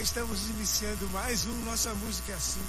[0.00, 2.60] Estamos iniciando mais um Nossa Música é Assim,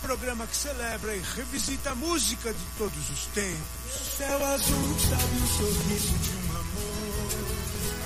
[0.00, 4.16] programa que celebra e revisita a música de todos os tempos.
[4.16, 7.28] Céu azul, sabe o sorriso de um amor,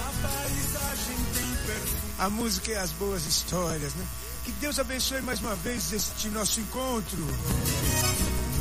[0.00, 2.12] a paisagem tem perfume.
[2.18, 4.04] A música e as boas histórias, né?
[4.44, 7.24] Que Deus abençoe mais uma vez este nosso encontro.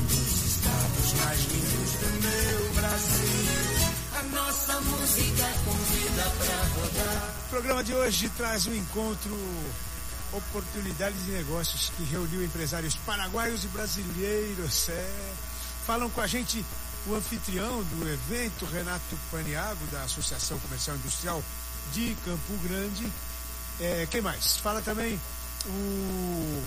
[0.08, 3.54] Dos estados mais lindos do meu Brasil.
[4.16, 7.36] A nossa música convida pra rodar.
[7.48, 9.36] O programa de hoje traz um encontro
[10.34, 14.90] Oportunidades de Negócios que reuniu empresários paraguaios e brasileiros.
[14.90, 15.34] É.
[15.86, 16.66] Falam com a gente
[17.08, 21.44] o anfitrião do evento, Renato Paniago, da Associação Comercial Industrial
[21.94, 23.12] de Campo Grande.
[23.80, 24.58] É, quem mais?
[24.58, 25.20] Fala também
[25.66, 26.64] o,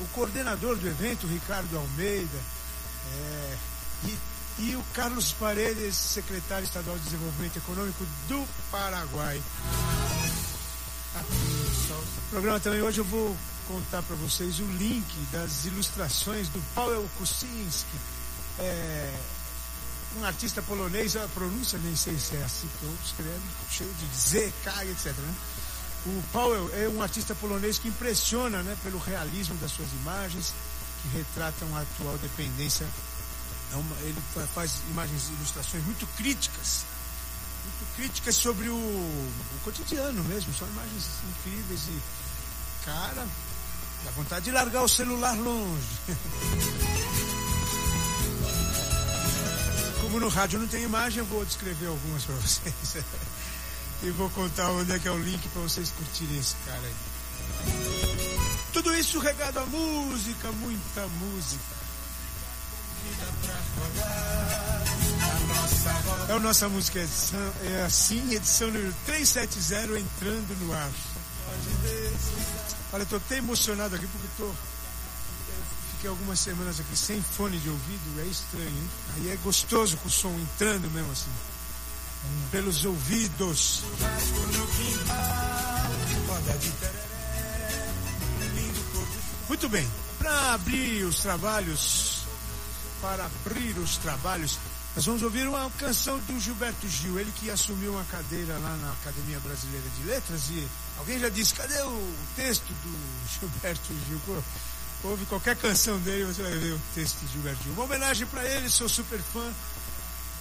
[0.00, 2.38] o coordenador do evento, Ricardo Almeida.
[3.12, 3.56] É,
[4.04, 4.18] e
[4.58, 9.42] e o Carlos Paredes, secretário estadual de Desenvolvimento Econômico do Paraguai.
[11.20, 13.36] No programa também hoje eu vou
[13.68, 17.96] contar para vocês o link das ilustrações do Paweł Kuczynski,
[18.58, 19.14] é,
[20.18, 24.16] um artista polonês, a pronúncia nem sei se é assim que eu escrevo, cheio de
[24.16, 25.06] Z, K, etc.
[25.06, 25.34] Né?
[26.06, 30.54] O Paweł é um artista polonês que impressiona né, pelo realismo das suas imagens,
[31.02, 32.86] que retratam a atual dependência
[33.72, 34.20] é uma, ele
[34.54, 36.84] faz imagens e ilustrações muito críticas,
[37.96, 42.02] críticas sobre o, o cotidiano mesmo, são imagens incríveis e,
[42.84, 43.26] cara,
[44.04, 45.86] dá vontade de largar o celular longe.
[50.02, 52.74] Como no rádio não tem imagem, eu vou descrever algumas para vocês.
[54.02, 56.94] e vou contar onde é que é o link para vocês curtirem esse cara aí.
[58.72, 61.76] Tudo isso regado a música, muita música.
[66.28, 70.90] É a nossa música edição, é assim, edição número 370 entrando no ar.
[72.92, 74.50] Olha, tô até emocionado aqui porque tô.
[75.92, 78.90] Fiquei algumas semanas aqui sem fone de ouvido, é estranho, hein?
[79.16, 81.30] Aí é gostoso com o som entrando mesmo assim.
[82.50, 83.82] Pelos ouvidos.
[89.48, 92.16] Muito bem, para abrir os trabalhos
[93.00, 94.58] para abrir os trabalhos.
[94.96, 98.92] Nós vamos ouvir uma canção do Gilberto Gil, ele que assumiu uma cadeira lá na
[98.92, 102.98] Academia Brasileira de Letras e alguém já disse, cadê o texto do
[103.28, 104.18] Gilberto Gil?
[104.24, 104.42] Pô,
[105.10, 107.74] ouve qualquer canção dele, você vai ver o texto do Gilberto Gil.
[107.74, 109.52] Uma homenagem para ele, sou super fã.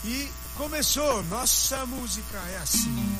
[0.05, 3.17] E começou, nossa música é assim.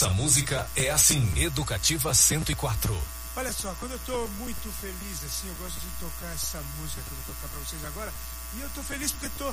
[0.00, 2.96] Nossa música é assim, Educativa 104.
[3.34, 7.10] Olha só, quando eu estou muito feliz assim, eu gosto de tocar essa música que
[7.10, 8.12] eu vou tocar para vocês agora.
[8.54, 9.52] E eu estou feliz porque estou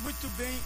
[0.00, 0.62] muito bem,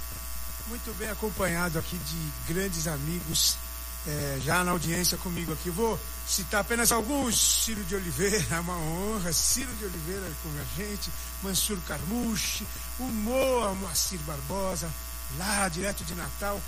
[0.66, 3.56] muito bem acompanhado aqui de grandes amigos
[4.04, 5.70] eh, já na audiência comigo aqui.
[5.70, 5.96] Vou
[6.26, 7.62] citar apenas alguns.
[7.62, 9.32] Ciro de Oliveira, é uma honra.
[9.32, 11.08] Ciro de Oliveira com a gente.
[11.40, 12.66] Mansur Carmuche,
[12.98, 14.90] o Moa, Moacir Barbosa,
[15.38, 16.60] lá direto de Natal.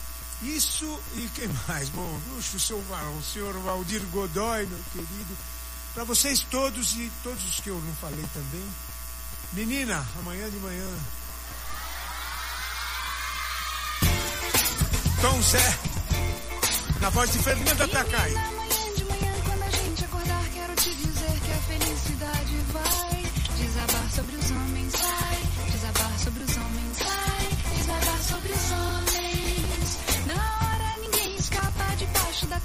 [0.45, 1.89] Isso e quem mais?
[1.89, 2.83] Bom, o senhor,
[3.19, 5.37] o senhor Valdir Godoy, meu querido.
[5.95, 8.69] Para vocês todos e todos os que eu não falei também.
[9.55, 10.99] Menina, amanhã de manhã.
[15.23, 15.79] Tom Zé,
[17.01, 18.64] na voz de Fernanda Takai.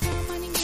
[0.05, 0.58] money.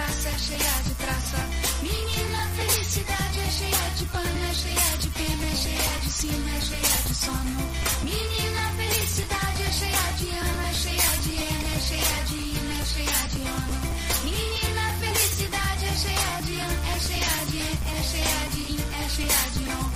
[0.00, 1.36] Praça, é cheia de praça.
[1.82, 6.60] Menina, felicidade é cheia de pano, é cheia de pena, é cheia de cima, é
[6.60, 7.60] cheia de sono.
[8.02, 12.84] Menina, felicidade é cheia de ano, é cheia de ena, é cheia de hino, é
[12.92, 13.78] cheia de ano.
[14.24, 19.08] Menina, felicidade é cheia de ano, é cheia de en, é cheia de in, é
[19.16, 19.88] cheia de on.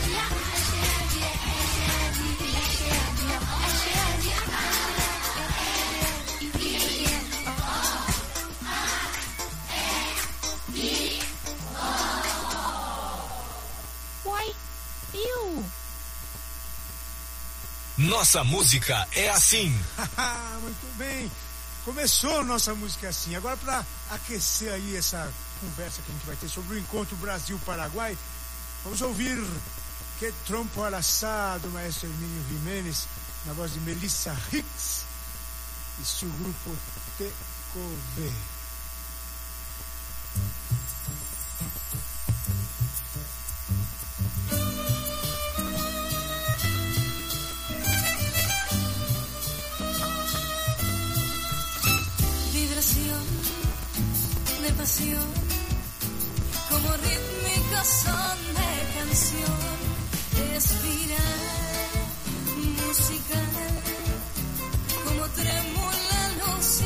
[18.20, 19.68] Nossa música é assim.
[20.62, 21.30] Muito bem.
[21.84, 23.34] Começou nossa música assim.
[23.34, 25.30] Agora, para aquecer aí essa
[25.60, 28.16] conversa que a gente vai ter sobre o encontro Brasil-Paraguai,
[28.82, 29.38] vamos ouvir
[30.18, 33.06] Que Trompo Araçá, do maestro Hermínio Jiménez,
[33.46, 35.04] na voz de Melissa Hicks
[36.00, 36.76] e seu grupo
[37.18, 38.32] TCOV.
[52.52, 53.40] Vibración
[54.80, 55.39] pasión,
[56.70, 59.60] como rítmicos son de canción,
[60.56, 61.40] espiral
[62.86, 63.50] musical,
[65.04, 66.82] como trémula luz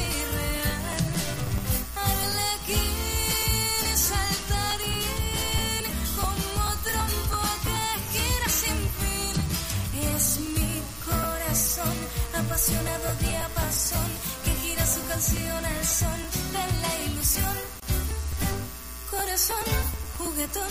[20.45, 20.67] juguetón,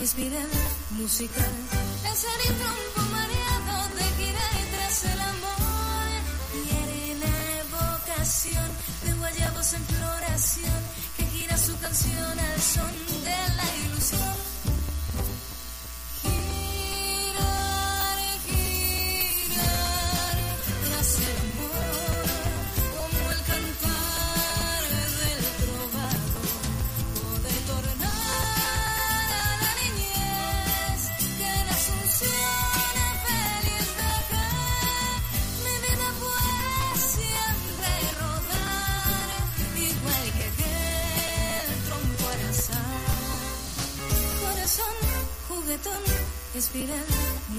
[0.00, 0.48] espiral
[0.90, 1.50] musical.
[2.02, 6.08] Lanzar y trompo mareado de gira y tras el amor.
[6.52, 8.70] Quiere la evocación
[9.04, 10.80] de guayabos en floración
[11.16, 12.92] que gira su canción al son
[13.24, 14.51] de la ilusión.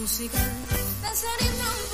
[0.03, 0.41] Musical.
[1.01, 1.92] Danzar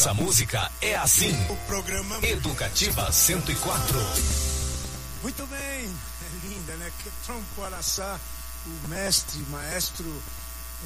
[0.00, 1.30] Nossa música é assim.
[1.50, 3.98] O programa Educativa 104.
[5.22, 6.90] Muito bem, é linda, né?
[7.02, 8.18] Que Trompo Araçá,
[8.66, 10.06] o mestre, maestro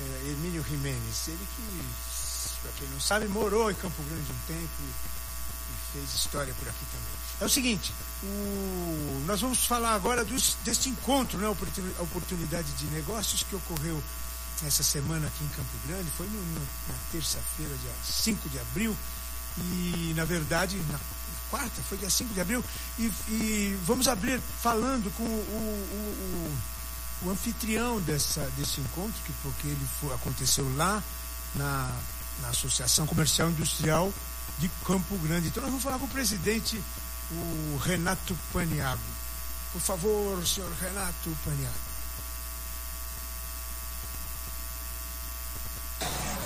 [0.01, 1.29] eh, Emílio Jimenez.
[1.29, 6.53] Ele que, para quem não sabe, morou em Campo Grande um tempo e fez história
[6.55, 7.15] por aqui também.
[7.41, 11.47] É o seguinte, o- nós vamos falar agora dos- deste encontro, né?
[12.01, 14.03] Oportunidade de negócios que ocorreu
[14.63, 16.11] essa semana aqui em Campo Grande.
[16.17, 18.97] Foi no- no- na terça-feira, dia 5 de abril.
[19.59, 20.99] E, na verdade, na
[21.51, 22.65] quarta, foi dia 5 de abril.
[22.99, 26.57] E, e vamos abrir falando com o, o-
[27.23, 31.03] o- o anfitrião dessa, desse encontro, que, porque ele foi- aconteceu lá
[31.55, 31.91] na,
[32.43, 34.13] na Associação Comercial Industrial
[34.59, 35.49] de Campo Grande.
[35.49, 36.83] Então, nós vamos falar com o presidente,
[37.31, 39.01] o Renato Paniago.
[39.73, 41.94] Por favor, senhor Renato Paniago.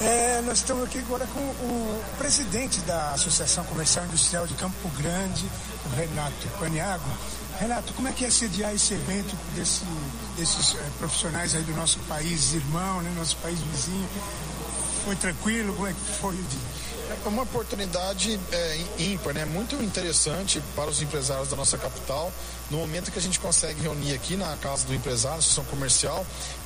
[0.00, 5.44] É, nós estamos aqui agora com o presidente da Associação Comercial Industrial de Campo Grande,
[5.86, 7.04] o Renato Paniago.
[7.58, 9.82] Renato, como é que é sediar esse evento desse-
[10.36, 14.08] desses eh, profissionais aí do nosso país irmão, né, nosso país vizinho?
[15.04, 15.74] Foi tranquilo?
[15.74, 16.78] Como é que foi o dia?
[17.24, 19.44] É uma oportunidade é, ímpar, né?
[19.46, 22.30] muito interessante para os empresários da nossa capital.
[22.70, 26.24] No momento que a gente consegue reunir aqui na Casa do Empresário, Associação Comercial,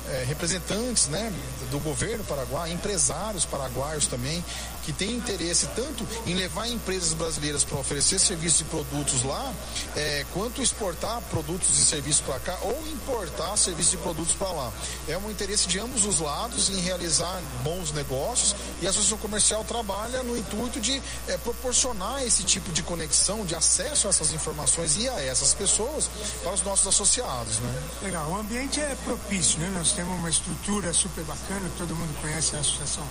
[0.09, 1.31] é, representantes né,
[1.71, 4.43] do governo paraguaio, empresários paraguaios também,
[4.83, 9.53] que têm interesse tanto em levar empresas brasileiras para oferecer serviços e produtos lá,
[9.95, 14.73] é, quanto exportar produtos e serviços para cá ou importar serviços e produtos para lá.
[15.07, 19.63] É um interesse de ambos os lados em realizar bons negócios e a Associação Comercial
[19.63, 24.97] trabalha no intuito de é, proporcionar esse tipo de conexão, de acesso a essas informações
[24.97, 26.09] e a essas pessoas
[26.43, 27.59] para os nossos associados.
[27.59, 27.83] Né?
[28.03, 29.71] Legal, o ambiente é propício, né?
[29.73, 33.03] Nós temos uma estrutura super bacana, todo mundo conhece a Associação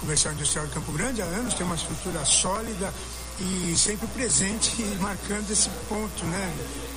[0.00, 2.92] Comercial Industrial de Campo Grande há anos, tem uma estrutura sólida
[3.40, 6.54] e sempre presente marcando esse ponto, né?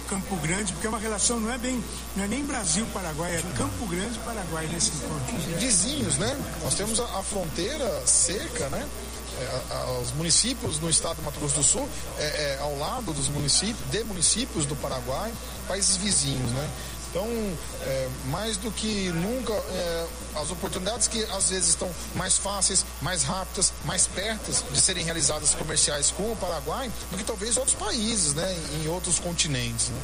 [0.10, 1.84] Campo Grande, porque é uma relação, não é bem,
[2.16, 5.60] não é nem Brasil-Paraguai, é Campo Grande-Paraguai nesse ponto.
[5.60, 6.36] Vizinhos, né?
[6.64, 8.88] Nós temos a, a fronteira cerca, né?
[9.40, 13.30] É, os municípios no estado do Mato Grosso do Sul, é, é, ao lado dos
[13.30, 15.32] municípios, de municípios do Paraguai,
[15.68, 16.70] países vizinhos, né?
[17.10, 17.28] Então,
[17.82, 23.24] é, mais do que nunca, é, as oportunidades que às vezes estão mais fáceis, mais
[23.24, 28.36] rápidas, mais perto de serem realizadas comerciais com o Paraguai do que talvez outros países,
[28.36, 28.56] né?
[28.82, 30.02] Em outros continentes, né?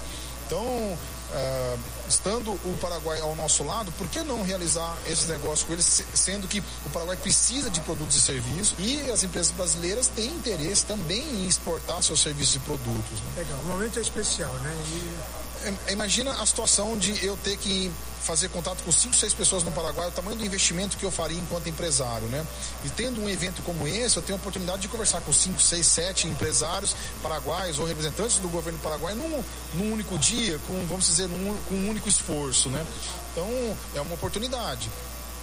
[0.48, 5.74] Então, Uh, estando o Paraguai ao nosso lado, por que não realizar esses negócios com
[5.74, 10.30] eles, sendo que o Paraguai precisa de produtos e serviços e as empresas brasileiras têm
[10.30, 13.20] interesse também em exportar seus serviços e produtos.
[13.20, 13.44] Né?
[13.44, 14.74] Legal, o momento é especial, né?
[14.88, 15.45] E...
[15.88, 19.72] É, imagina a situação de eu ter que fazer contato com cinco, seis pessoas no
[19.72, 22.46] Paraguai, o tamanho do investimento que eu faria enquanto empresário, né?
[22.84, 25.86] E tendo um evento como esse, eu tenho a oportunidade de conversar com cinco, seis,
[25.86, 29.44] sete empresários paraguaios ou representantes do governo paraguaio num,
[29.76, 32.84] num único dia, com, vamos dizer, num, com um único esforço, né?
[33.32, 34.90] Então, é uma oportunidade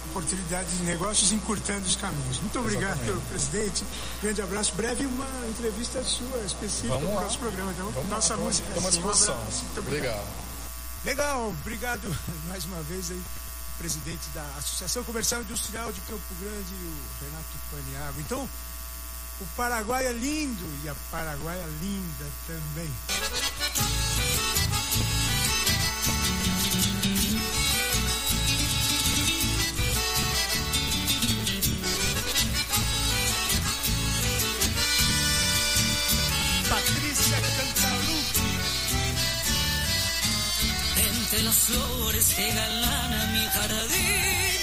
[0.09, 2.39] oportunidades de negócios encurtando os caminhos.
[2.39, 3.25] Muito obrigado Exatamente.
[3.27, 3.83] presidente.
[4.21, 4.73] Grande abraço.
[4.75, 7.71] Breve uma entrevista sua específica no nosso programa.
[7.71, 8.67] Então, vamos nossa lá, música.
[8.67, 9.35] Estamos à disposição.
[9.35, 9.87] Um obrigado.
[9.87, 10.43] obrigado.
[11.05, 12.15] Legal, obrigado
[12.47, 13.21] mais uma vez aí,
[13.77, 18.19] presidente da Associação Comercial Industrial de Campo Grande, o Renato Paniago.
[18.21, 18.49] Então,
[19.41, 22.89] o Paraguai é lindo e a Paraguai é linda também.
[41.65, 44.53] Flores que galana mi jardín.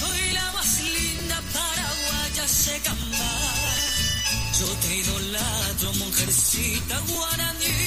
[0.00, 3.78] Soy la más linda paraguaya secambar.
[4.58, 7.78] Yo te idolatro, mujercita guaraní.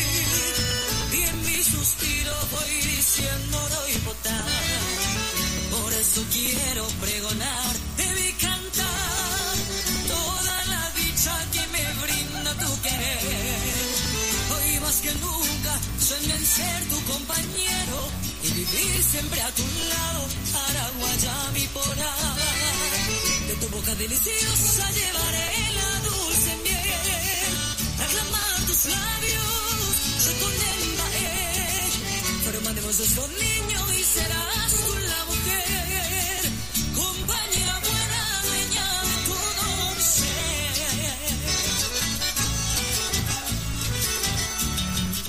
[1.18, 4.52] Y en mi suspiro voy diciendo doy potar.
[5.72, 9.56] Por eso quiero pregonar de mi cantar
[10.08, 13.76] toda la dicha que me brinda tu querer.
[14.56, 15.74] Hoy más que nunca
[16.08, 18.05] sueño en ser tu compañero
[18.72, 20.22] vivir siempre a tu lado,
[20.68, 23.48] Araguaya mi ahí.
[23.48, 25.48] De tu boca deliciosa llevaré
[25.80, 27.54] la dulce miel,
[28.06, 31.92] aclamar tus labios, se condena él.
[32.46, 34.65] Formaremos dos niños y serás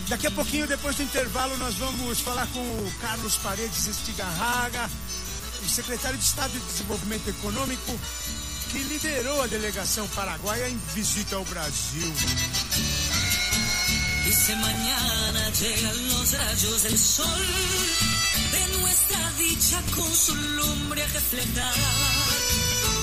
[0.08, 4.88] Daqui a pouquinho, depois do intervalo, nós vamos falar com o Carlos Paredes Estigarraga,
[5.64, 7.98] o secretário de Estado de Desenvolvimento Econômico,
[8.70, 12.14] que liderou a delegação paraguaia em visita ao Brasil.
[14.24, 17.46] Dice mañana llegan los rayos del sol
[18.52, 21.74] de nuestra dicha con su lumbre a reflejar.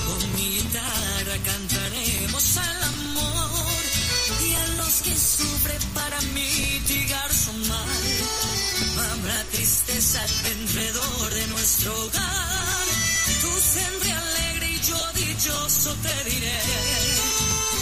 [0.06, 2.93] Con mi guitarra cantaremos al amor
[4.94, 9.12] los que sufren para mitigar su mal.
[9.12, 12.86] Habrá tristeza alrededor de nuestro hogar.
[13.40, 16.60] Tú siempre alegre y yo dichoso te diré.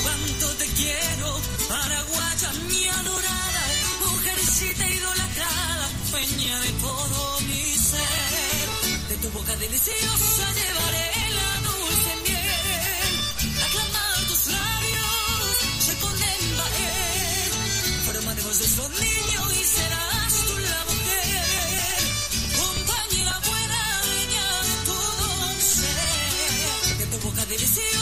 [0.02, 3.64] Cuánto te quiero, paraguaya mi adorada,
[4.06, 9.08] mujercita idolatrada, dueña de todo mi ser.
[9.08, 11.11] De tu boca deliciosa llevaré
[27.52, 28.01] De tu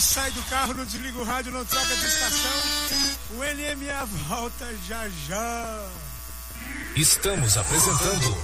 [0.00, 2.50] Sai do carro, não desliga o rádio, não troca de estação.
[3.30, 5.88] O NMA volta já já.
[6.94, 8.36] Estamos apresentando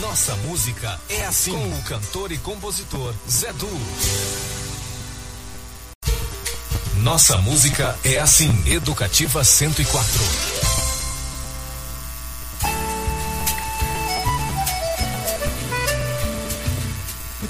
[0.00, 3.68] Nossa Música é Assim com o cantor e compositor Zé Du.
[6.98, 10.63] Nossa Música é Assim, Educativa 104.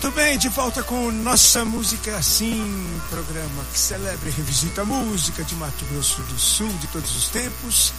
[0.05, 5.43] Muito bem, de volta com Nossa Música Assim, programa que celebra e revisita a música
[5.43, 7.90] de Mato Grosso do Sul de todos os tempos,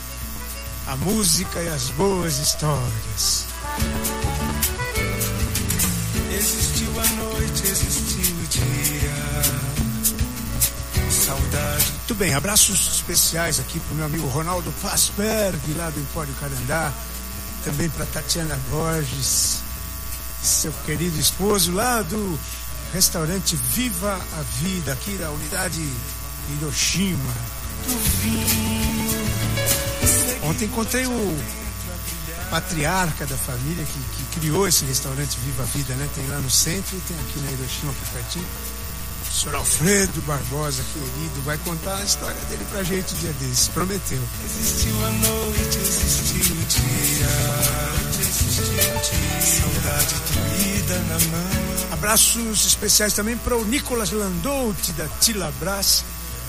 [0.86, 3.46] a música e as boas histórias.
[6.32, 10.22] Existiu a noite, existiu o dia.
[11.10, 11.91] Saudade.
[11.91, 16.94] Muito bem, abraços especiais aqui para o meu amigo Ronaldo Fassberg, lá do Empório Carandá.
[17.63, 19.64] Também para Tatiana Borges,
[20.45, 22.39] seu querido esposo, lá do
[22.93, 25.81] restaurante Viva a Vida, aqui da unidade
[26.49, 27.34] Hiroshima.
[30.43, 31.38] Ontem encontrei o
[32.49, 36.08] patriarca da família que, que criou esse restaurante Viva a Vida, né?
[36.13, 38.47] Tem lá no centro e tem aqui na Hiroshima, aqui pertinho.
[39.36, 43.67] O senhor Alfredo Barbosa, querido, vai contar a história dele pra gente um dia desses,
[43.67, 44.24] prometeu.
[44.45, 47.28] Existiu a noite, existiu o dia.
[48.17, 49.41] Existiu o dia.
[49.41, 51.91] Saudade doída na mão.
[51.91, 56.06] Abraços especiais também para o Nicolas Landouti da Tilabras,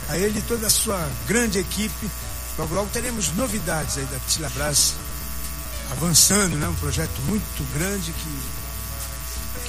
[0.08, 2.08] a ele e toda a sua grande equipe.
[2.56, 4.94] Logo, logo teremos novidades aí da Tilabras
[5.90, 6.68] avançando, né?
[6.68, 8.56] Um projeto muito grande que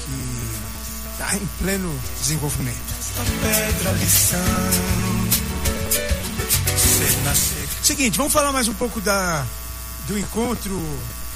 [0.06, 2.96] que está em pleno desenvolvimento.
[3.25, 4.39] Pedra lição.
[7.82, 9.43] Seguinte, vamos falar mais um pouco da,
[10.08, 10.80] do encontro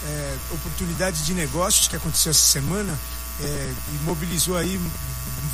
[0.05, 2.97] é, Oportunidade de Negócios que aconteceu essa semana
[3.41, 4.79] é, e mobilizou aí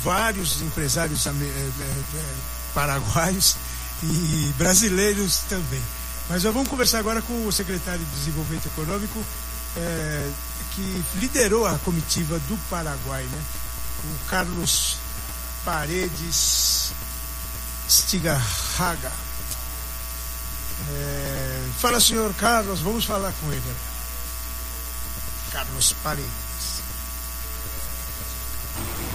[0.04, 2.24] vários empresários é, é, é,
[2.74, 3.56] paraguaios
[4.02, 5.82] e brasileiros também.
[6.28, 9.24] Mas nós vamos conversar agora com o secretário de Desenvolvimento Econômico
[9.78, 10.30] é,
[10.74, 13.42] que liderou a comitiva do Paraguai, né?
[14.04, 14.98] O Carlos
[15.64, 16.92] Paredes
[17.88, 19.12] Stigarraga.
[20.90, 23.76] É, fala, senhor Carlos, vamos falar com ele.
[25.52, 26.48] Carlos Paredes.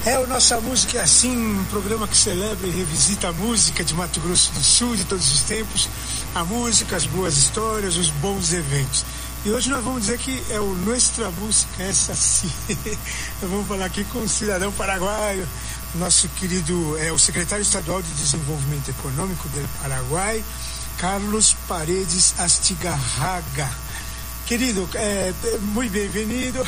[0.06, 3.94] É, o Nossa Música é assim, um programa que celebra e revisita a música de
[3.94, 5.88] Mato Grosso do Sul de todos os tempos,
[6.36, 9.06] a música, as boas histórias, os bons eventos.
[9.46, 12.50] E hoje nós vamos dizer que é o Nuestra Música Essa Sim.
[13.42, 15.48] nós vamos falar aqui com um cidadão paraguaio,
[15.96, 20.44] nosso querido, é o secretário estadual de Desenvolvimento Econômico do Paraguai,
[20.98, 23.70] Carlos Paredes Astigarraga.
[24.46, 26.60] Querido, é, muito bem-vindo.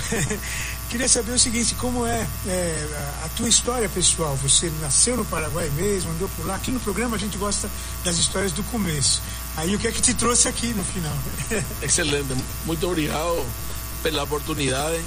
[0.89, 2.87] Queria saber o seguinte, como é, é,
[3.25, 4.35] a tua história pessoal?
[4.37, 6.55] Você nasceu no Paraguai mesmo, andou por lá.
[6.55, 7.69] Aqui no programa a gente gosta
[8.03, 9.21] das histórias do começo.
[9.57, 11.17] Aí o que é que te trouxe aqui no final?
[11.81, 12.35] Excelente,
[12.65, 13.45] muito obrigado
[14.03, 15.03] pela oportunidade.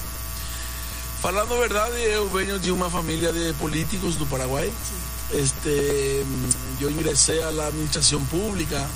[1.21, 4.73] Falando verdade, eu venho de uma família de políticos do Paraguai.
[5.33, 6.25] Este,
[6.81, 8.89] eu ingressei à administração pública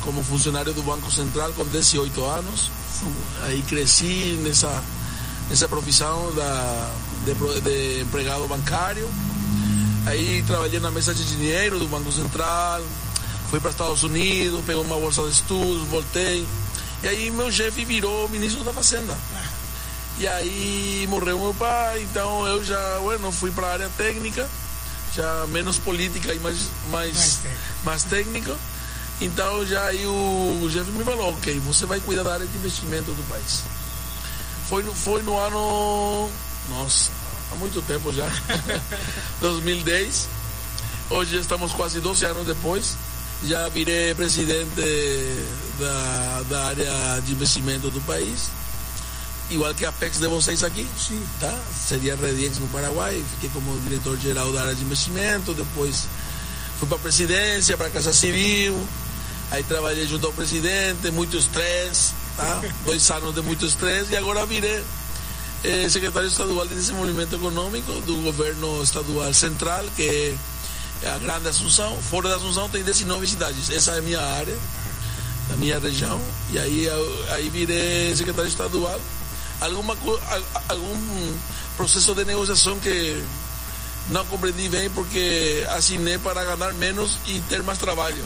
[0.00, 2.70] como funcionário do Banco Central com 18 anos.
[3.42, 4.82] Aí cresci nessa,
[5.50, 6.90] nessa profissão da,
[7.26, 9.06] de, de empregado bancário.
[10.06, 12.82] Aí trabalhei na mesa de dinheiro do Banco Central,
[13.50, 16.46] fui para Estados Unidos, peguei uma bolsa de estudos, voltei.
[17.02, 19.16] E aí meu chefe virou ministro da Fazenda.
[20.20, 24.46] E aí morreu meu pai, então eu já, bueno, fui para a área técnica,
[25.14, 26.58] já menos política e mais,
[26.90, 27.38] mais,
[27.82, 28.50] Mais técnica.
[28.50, 28.60] mais.
[29.22, 32.54] Então já aí o, o chefe me falou, ok, você vai cuidar da área de
[32.56, 33.62] investimento do país.
[34.68, 36.30] Foi, no- foi no ano,
[36.68, 37.10] nossa,
[37.50, 38.28] há muito tempo já,
[39.40, 40.28] 2010.
[41.08, 42.94] Hoje estamos quase 12 anos depois.
[43.42, 44.70] Já virei presidente
[45.78, 48.50] da, da área de investimento do país.
[49.50, 50.86] Igual que a Apex de vocês aqui.
[50.96, 51.20] Sim.
[51.40, 51.52] Tá?
[51.74, 53.22] Seria Rediex no Paraguai.
[53.34, 55.52] Fiquei como diretor-geral da área de investimento.
[55.52, 56.06] Depois
[56.78, 58.80] fui para a presidência, para a Casa Civil.
[59.50, 62.62] Aí trabalhei junto ao presidente, muito estresse, tá?
[62.86, 64.12] Dois anos de muito estresse.
[64.12, 64.84] E agora virei
[65.64, 70.36] eh, secretário estadual de Desenvolvimento Econômico do governo estadual central, que
[71.02, 71.96] é a Grande Assunção.
[72.00, 73.68] Fora da Assunção tem 19 cidades.
[73.70, 74.56] Essa é a minha área,
[75.48, 76.20] da minha região.
[76.52, 76.88] E aí,
[77.30, 79.00] aí virei secretário estadual.
[79.60, 79.96] Alguma,
[80.68, 81.36] algum
[81.76, 83.22] processo de negociação que
[84.08, 88.16] não compreendi bem porque assinei para ganhar menos e ter mais trabalho.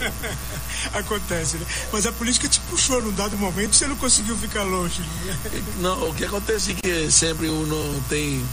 [0.94, 1.66] Acontece, né?
[1.92, 5.01] Mas a política te puxou num dado momento e você não conseguiu ficar longe.
[5.01, 5.62] Né?
[5.81, 8.44] Não, o que acontece é que sempre uno tem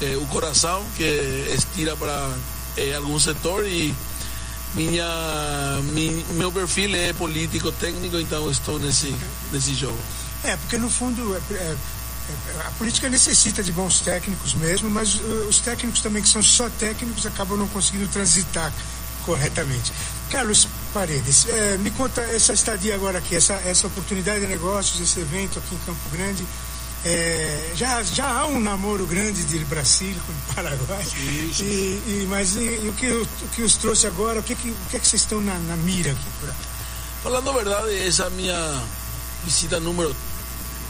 [0.00, 1.04] eh, o coração que
[1.54, 2.32] estira para
[2.76, 3.94] eh, algum setor e
[4.74, 5.04] minha,
[5.92, 9.14] mi- meu perfil é político técnico, então estou nesse,
[9.52, 9.98] nesse jogo.
[10.44, 11.76] É, porque no fundo é- é-
[12.66, 16.68] a política necessita de bons técnicos mesmo, mas uh, os técnicos também que são só
[16.70, 18.72] técnicos acabam não conseguindo transitar
[19.24, 19.92] corretamente.
[20.30, 25.20] Carlos Paredes, eh, me conta essa estadia agora aqui, essa, essa oportunidade de negócios, esse
[25.20, 26.44] evento aqui em Campo Grande.
[27.04, 31.06] eh, já, já há um namoro grande de Brasil com o Paraguai.
[31.16, 31.52] E,
[32.22, 34.40] e- mas e, e o, que, o que os trouxe agora?
[34.40, 36.26] O que, que, o que, é que vocês estão na, na mira aqui?
[36.40, 36.58] Por aqui?
[37.22, 38.82] Falando a verdade, essa é a minha
[39.44, 40.16] visita número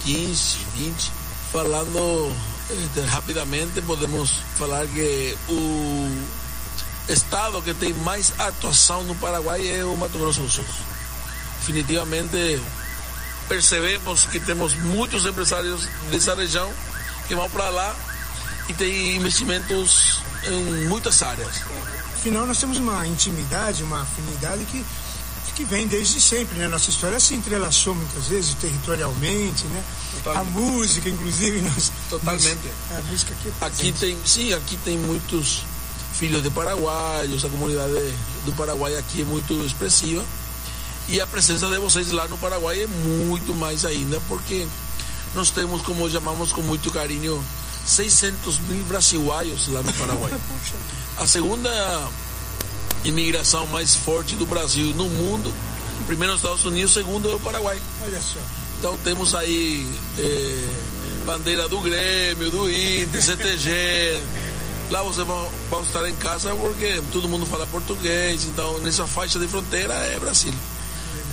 [0.05, 1.12] 15, 20.
[1.53, 2.35] Falando
[2.71, 6.09] este, rapidamente, podemos falar que o
[7.07, 10.65] estado que tem mais atuação no Paraguai é o Mato Grosso do Sul.
[11.59, 12.59] Definitivamente
[13.49, 16.73] percebemos que temos muitos empresários dessa região
[17.29, 17.95] que vão para lá
[18.71, 21.61] e tem investimentos em muitas áreas.
[22.15, 24.83] Afinal, nós temos uma intimidade, uma afinidade que,
[25.55, 26.67] que vem desde sempre, né?
[26.67, 29.85] Nossa história se entrelaçou muitas vezes territorialmente, né?
[30.35, 31.61] A música, inclusive.
[31.68, 32.59] Nós, Totalmente.
[32.90, 35.64] A música aqui, é aqui tem, sim, aqui tem muitos
[36.12, 40.25] filhos de paraguaios, a comunidade do Paraguai aqui é muito expressiva.
[41.09, 44.66] E a presença de vocês lá no Paraguai é muito mais ainda, porque
[45.35, 47.42] nós temos, como chamamos com muito carinho,
[47.85, 50.33] 600 mil brasileiros lá no Paraguai.
[51.18, 52.09] A segunda
[53.05, 55.53] imigração mais forte do Brasil no mundo,
[56.07, 57.81] primeiro nos Estados Unidos, segundo é o Paraguai.
[58.03, 58.62] Olha só.
[58.83, 59.87] Então temos aí
[60.18, 60.68] eh,
[61.25, 64.21] bandeira do Grêmio, do Inter, CTG.
[64.90, 69.38] Lá você vai, vai estar em casa porque todo mundo fala português, então nessa faixa
[69.38, 70.53] de fronteira é Brasil.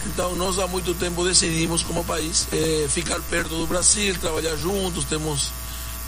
[0.06, 5.06] Então nós há muito tempo decidimos como país eh, ficar perto do Brasil, trabalhar juntos,
[5.06, 5.50] temos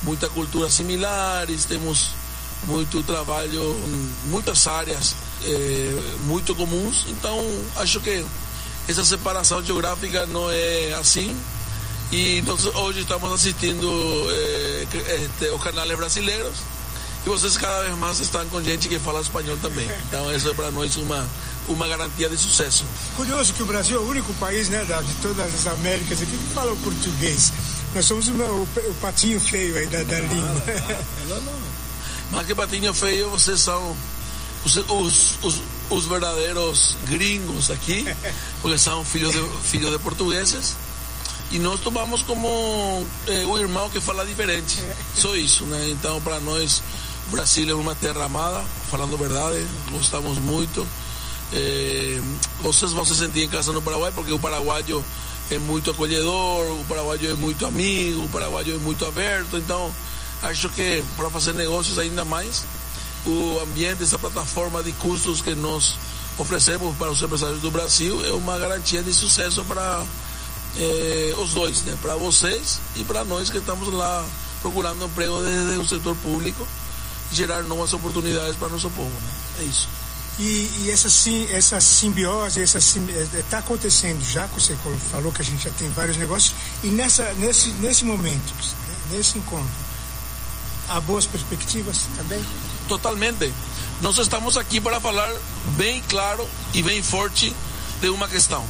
[0.04, 2.10] muita cultura similares, temos
[2.67, 3.75] muito trabalho
[4.25, 7.36] muitas áreas eh, muito comuns, então
[7.77, 8.23] acho que
[8.91, 11.36] essa separação geográfica não é assim.
[12.12, 13.88] E então hoje estamos assistindo
[14.30, 16.56] eh, este, os canais brasileiros
[17.25, 19.89] e vocês cada vez mais estão com gente que fala espanhol também.
[20.08, 21.27] Então isso é para nós uma
[21.67, 22.84] uma garantia de sucesso.
[23.15, 26.54] Curioso que o Brasil é o único país, né, de todas as Américas aqui que
[26.54, 27.54] fala o português.
[27.93, 30.63] Nós somos o, o, o patinho feio aí da, da língua.
[31.30, 31.62] Não, não.
[32.32, 33.95] Mas que patinho feio, vocês são
[34.65, 38.06] os, os, os, os verdadeiros gringos aqui,
[38.62, 39.10] porque são de,
[39.63, 40.76] filhos de portugueses.
[41.52, 44.82] E nós tomamos como eh, um irmão que fala diferente.
[45.13, 45.89] Só isso, né?
[45.89, 46.82] Então, para nós,
[47.28, 50.88] o Brasil é uma terra amada, falando a verdade, gostamos muito.
[51.52, 52.21] Eh,
[52.62, 55.04] vocês vão se sentir em casa no Paraguai, porque o paraguaio
[55.50, 59.58] é muito acolhedor, o paraguaio é muito amigo, o paraguaio é muito aberto.
[59.58, 59.93] Então,
[60.41, 62.63] acho que para fazer negócios ainda mais,
[63.25, 65.97] o ambiente, essa plataforma de custos que nós
[66.38, 70.03] oferecemos para os empresários do Brasil é uma garantia de sucesso para
[70.77, 71.97] eh, os dois, né?
[72.01, 74.25] para vocês e para nós que estamos lá
[74.62, 76.67] procurando emprego desde o setor público,
[77.31, 79.10] gerar novas oportunidades para nosso povo.
[79.10, 79.31] Né?
[79.60, 79.88] É isso.
[80.39, 83.05] E, e essa, sim, essa simbiose, está sim,
[83.51, 84.75] acontecendo já, você
[85.12, 88.53] falou que a gente já tem vários negócios, e nessa, nesse, nesse momento,
[89.12, 89.69] nesse encontro,
[90.89, 92.43] há boas perspectivas também?
[92.91, 93.54] Totalmente.
[94.01, 95.34] Nós estamos aqui para falar
[95.77, 97.56] bem claro e bem forte
[98.01, 98.65] de uma questão.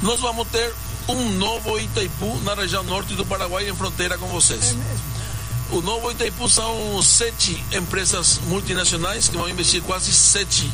[0.00, 0.72] Nós vamos ter
[1.08, 4.76] um novo Itaipu na região norte do Paraguai, em fronteira com vocês.
[4.76, 5.74] É.
[5.74, 10.72] O novo Itaipu são sete empresas multinacionais que vão investir quase 7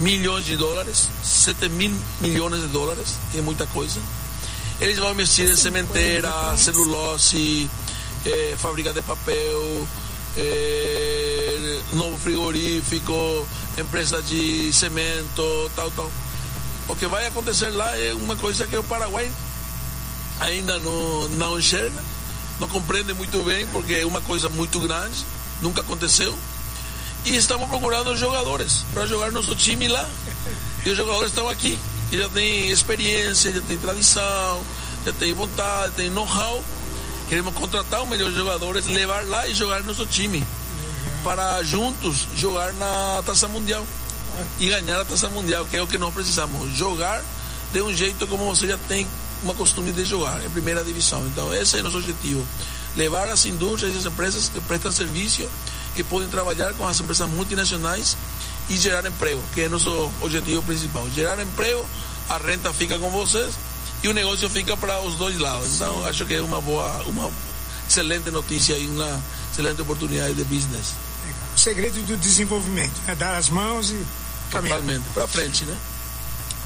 [0.00, 3.98] milhões de dólares, 7 mil milhões de dólares, que é muita coisa.
[4.78, 7.70] Eles vão investir em sementeira, celulose,
[8.26, 9.88] eh, fábrica de papel,
[10.38, 13.46] eh, novo frigorífico,
[13.76, 16.10] empresa de cimento, tal, tal.
[16.88, 19.30] O que vai acontecer lá é uma coisa que o Paraguai
[20.40, 22.02] ainda não, não enxerga,
[22.60, 25.24] não compreende muito bem, porque é uma coisa muito grande,
[25.60, 26.36] nunca aconteceu.
[27.24, 30.08] E estamos procurando jogadores para jogar nosso time lá.
[30.86, 34.62] E os jogadores estão aqui, que já têm experiência, já têm tradição,
[35.04, 36.62] já têm vontade, têm know-how.
[37.28, 40.42] Queremos contratar os melhores jogadores, levar lá e jogar nosso time.
[41.22, 43.86] Para juntos jogar na Taça Mundial.
[44.58, 46.74] E ganhar a Taça Mundial, que é o que nós precisamos.
[46.74, 47.22] Jogar
[47.70, 49.06] de um jeito como você já tem
[49.42, 51.24] uma costume de jogar, em primeira divisão.
[51.26, 52.46] Então, esse é nosso objetivo.
[52.96, 55.46] Levar as indústrias e as empresas que prestam serviço,
[55.94, 58.16] que podem trabalhar com as empresas multinacionais
[58.70, 61.06] e gerar emprego, que é nosso objetivo principal.
[61.14, 61.84] Gerar emprego,
[62.30, 63.54] a renta fica com vocês
[64.02, 65.74] e o negócio fica para os dois lados.
[65.74, 67.30] Então, acho que é uma boa, uma
[67.88, 69.20] excelente notícia e uma
[69.52, 70.94] excelente oportunidade de business.
[71.54, 74.06] O segredo do desenvolvimento é dar as mãos e
[74.50, 74.78] caminhar.
[74.78, 75.76] Totalmente, para frente, né?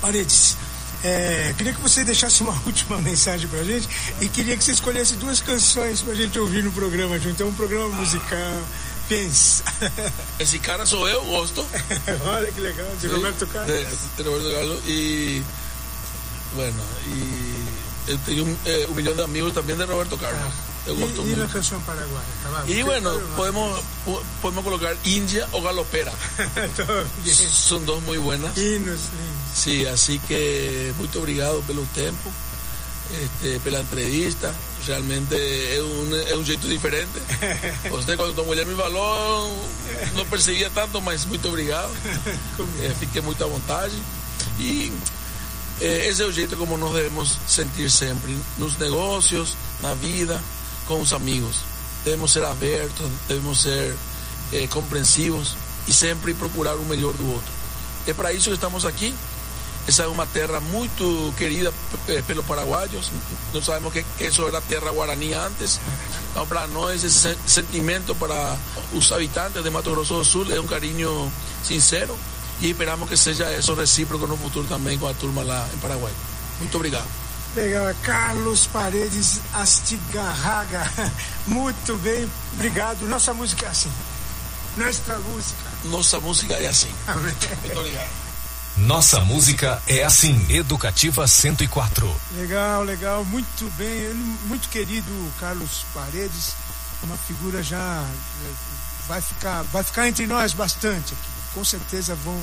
[0.01, 0.57] Paredes,
[1.05, 3.89] é, queria que você deixasse uma última mensagem pra gente
[4.21, 7.43] e queria que você escolhesse duas canções pra gente ouvir no programa junto.
[7.43, 8.63] É um programa musical.
[9.09, 9.65] Pensa.
[10.39, 11.67] Esse cara sou eu, gosto.
[12.25, 13.77] Olha que legal, de Roberto Carlos.
[14.17, 15.43] De Roberto Carlos e
[16.55, 17.65] bueno, e
[18.09, 20.53] eu tenho eh, um milhão de amigos também de Roberto Carlos.
[20.85, 21.53] Eu gosto E, e na muito.
[21.53, 22.27] canção paraguaia?
[22.43, 22.65] Tá bom?
[22.69, 26.13] E bueno, Porque- podemos, po- podemos colocar Índia o Galopera.
[26.77, 27.37] Todo bien.
[27.37, 28.57] Son dos muy buenas.
[28.57, 29.55] Hinos lindos.
[29.55, 32.33] Sí, así que muito obrigado pelo tempo,
[33.13, 34.53] este, pela entrevista.
[34.85, 37.13] Realmente é um, é um jeito diferente.
[37.89, 39.57] Você, quando tua mulher me falou,
[40.17, 41.93] não percebia tanto, mas muito obrigado.
[42.83, 43.95] Eh, fiquei muito à vontade.
[44.59, 44.93] E
[45.83, 50.41] eh, esse é o jeito como nós devemos sentir sempre, nos negócios, na vida,
[50.87, 51.57] com os amigos.
[52.05, 53.95] Devemos ser abertos, devemos ser
[54.53, 57.53] eh, compreensivos e sempre procurar o melhor do outro.
[58.07, 59.15] É para isso que estamos aqui
[59.87, 61.73] essa é uma terra muito querida
[62.27, 63.11] pelos paraguaios.
[63.53, 65.81] Nós sabemos que, que isso era terra guarani antes.
[66.31, 68.57] Então, para nós, esse sentimento para
[68.93, 71.33] os habitantes de Mato Grosso do Sul é um carinho
[71.65, 72.17] sincero
[72.63, 76.13] e esperamos que seja isso recíproco no futuro também com a turma lá em Paraguai.
[76.61, 77.09] Muito obrigado.
[77.57, 80.91] Legal, Carlos Paredes Astigarraga.
[81.45, 83.07] Muito bem, obrigado.
[83.09, 83.91] Nossa música é assim.
[84.77, 85.63] Nossa música.
[85.85, 86.89] Nossa música é assim.
[87.09, 87.35] Amém.
[87.63, 88.09] Muito obrigado.
[88.77, 92.17] Nossa música é assim, Educativa 104.
[92.37, 94.15] Legal, legal, muito bem.
[94.47, 96.55] Muito querido Carlos Paredes,
[97.03, 98.03] uma figura já
[98.47, 98.53] eh,
[99.09, 101.32] vai ficar, vai ficar entre nós bastante aqui.
[101.55, 102.41] Com certeza vão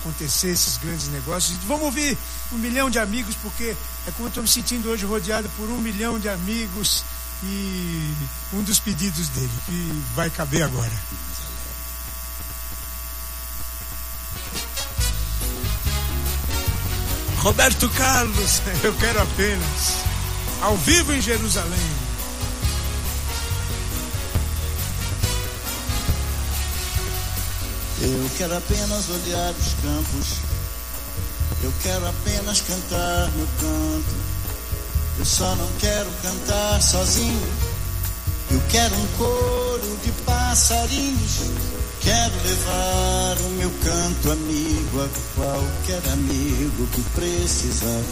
[0.00, 1.56] acontecer esses grandes negócios.
[1.64, 2.18] Vamos ouvir
[2.52, 5.78] um milhão de amigos, porque é como eu estou me sentindo hoje rodeado por um
[5.78, 7.04] milhão de amigos
[7.42, 8.14] e
[8.52, 10.92] um dos pedidos dele, que vai caber agora.
[17.38, 19.96] Roberto Carlos, eu quero apenas,
[20.60, 22.01] ao vivo em Jerusalém.
[28.04, 30.26] Eu quero apenas olhar os campos.
[31.62, 34.14] Eu quero apenas cantar meu canto.
[35.20, 37.48] Eu só não quero cantar sozinho.
[38.50, 41.52] Eu quero um coro de passarinhos.
[42.00, 48.02] Quero levar o meu canto amigo a qualquer amigo que precisar.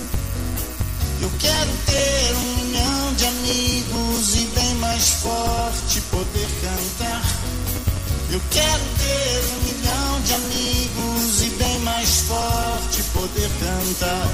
[1.20, 7.39] Eu quero ter um milhão de amigos e bem mais forte poder cantar.
[8.32, 14.28] Eu quero ter um milhão de amigos e bem mais forte poder cantar.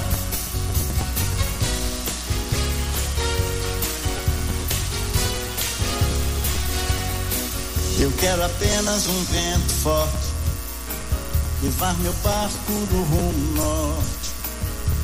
[7.99, 10.27] Eu quero apenas um vento forte,
[11.63, 14.27] levar meu barco do rumo norte.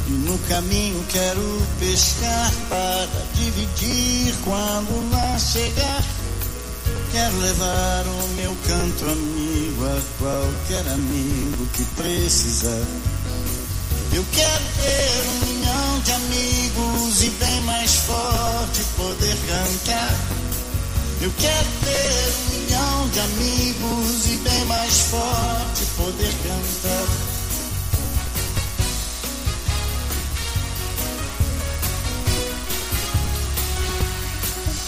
[0.05, 6.22] E no caminho quero pescar para dividir quando lá chegar.
[7.13, 12.87] Quero levar o meu canto amigo a qualquer amigo que precisar.
[14.11, 20.17] Eu quero ter um milhão de amigos e bem mais forte poder cantar.
[21.21, 27.22] Eu quero ter um milhão de amigos e bem mais forte poder cantar.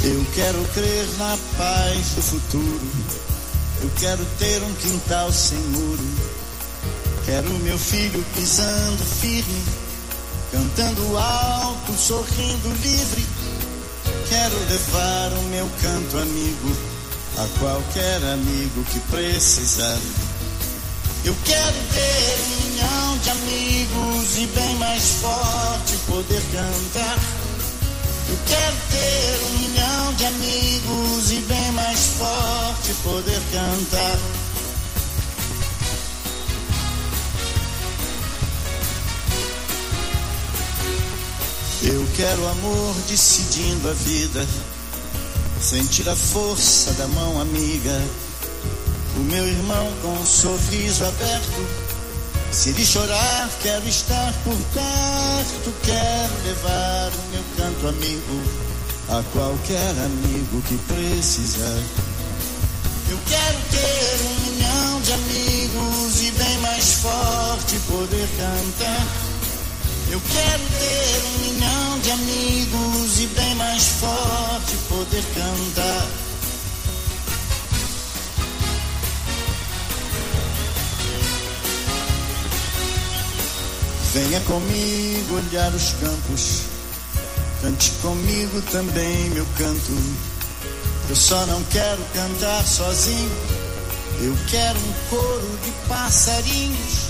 [0.08, 2.92] Eu quero crer na paz do futuro.
[3.82, 6.08] Eu quero ter um quintal sem muro.
[7.26, 9.64] Quero meu filho pisando firme,
[10.52, 13.26] cantando alto, sorrindo livre.
[14.30, 16.78] Quero levar o meu canto amigo
[17.40, 19.98] a qualquer amigo que precisar.
[21.24, 27.45] Eu quero ter um milhão de amigos e bem mais forte poder cantar.
[28.28, 34.18] Eu quero ter um milhão de amigos e bem mais forte poder cantar.
[41.84, 44.44] Eu quero amor decidindo a vida,
[45.62, 48.02] sentir a força da mão amiga.
[49.18, 51.85] O meu irmão com um sorriso aberto,
[52.52, 55.74] se ele chorar, quero estar por perto.
[55.84, 58.42] Quero levar o meu canto amigo
[59.10, 61.84] a qualquer amigo que precisar.
[63.10, 69.06] Eu quero ter um milhão de amigos e bem mais forte poder cantar.
[70.10, 76.25] Eu quero ter um milhão de amigos e bem mais forte poder cantar.
[84.16, 86.62] Venha comigo olhar os campos,
[87.62, 89.92] cante comigo também meu canto.
[91.10, 93.32] Eu só não quero cantar sozinho,
[94.22, 97.10] eu quero um coro de passarinhos.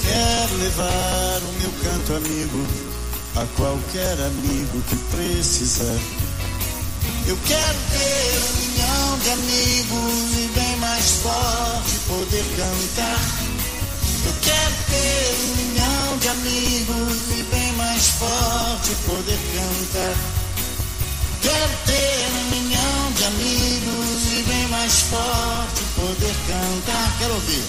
[0.00, 2.66] Quero levar o meu canto amigo
[3.34, 5.98] a qualquer amigo que precisar.
[7.26, 13.47] Eu quero ter um milhão de amigos e bem mais forte poder cantar.
[14.42, 20.16] Quero ter um milhão de amigos e bem mais forte poder cantar.
[21.42, 27.18] Quero ter um milhão de amigos e bem mais forte poder cantar.
[27.18, 27.64] Quero ouvir.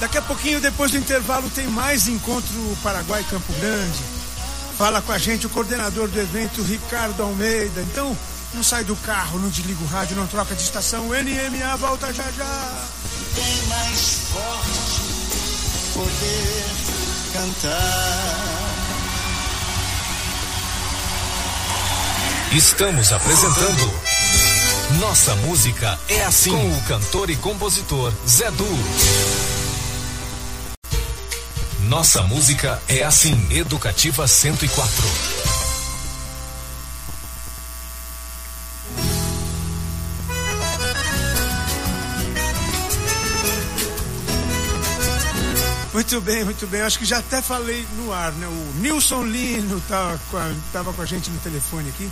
[0.00, 3.98] Daqui a pouquinho, depois do intervalo, tem mais Encontro Paraguai Campo Grande.
[4.76, 7.80] Fala com a gente o coordenador do evento, Ricardo Almeida.
[7.80, 8.16] Então,
[8.54, 11.08] não sai do carro, não desliga o rádio, não troca de estação.
[11.08, 12.88] O NMA volta já já.
[13.34, 15.08] bem mais forte
[15.94, 16.64] poder
[17.32, 18.58] cantar.
[22.52, 23.92] Estamos apresentando
[24.98, 28.66] Nossa Música é Assim com o cantor e compositor Zé Du.
[31.80, 35.37] Nossa Música é Assim, Educativa 104.
[45.98, 46.80] Muito bem, muito bem.
[46.82, 48.46] Acho que já até falei no ar, né?
[48.46, 52.08] O Nilson Lino estava com, a, tava com a gente no telefone aqui.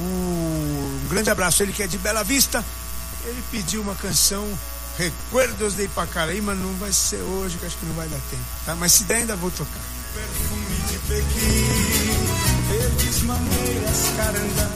[0.00, 2.64] Um grande abraço, ele que é de Bela Vista.
[3.26, 4.48] Ele pediu uma canção,
[4.96, 8.42] Recuerdos de Ipacaraí, mas não vai ser hoje, que acho que não vai dar tempo,
[8.64, 8.74] tá?
[8.74, 9.82] Mas se der, ainda vou tocar.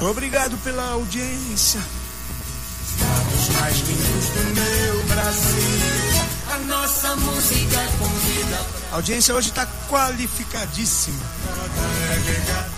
[0.03, 1.81] Obrigado pela audiência.
[3.39, 6.08] Os mais lindos do meu Brasil.
[6.59, 8.59] A nossa música convida.
[8.91, 11.23] A audiência hoje está qualificadíssima.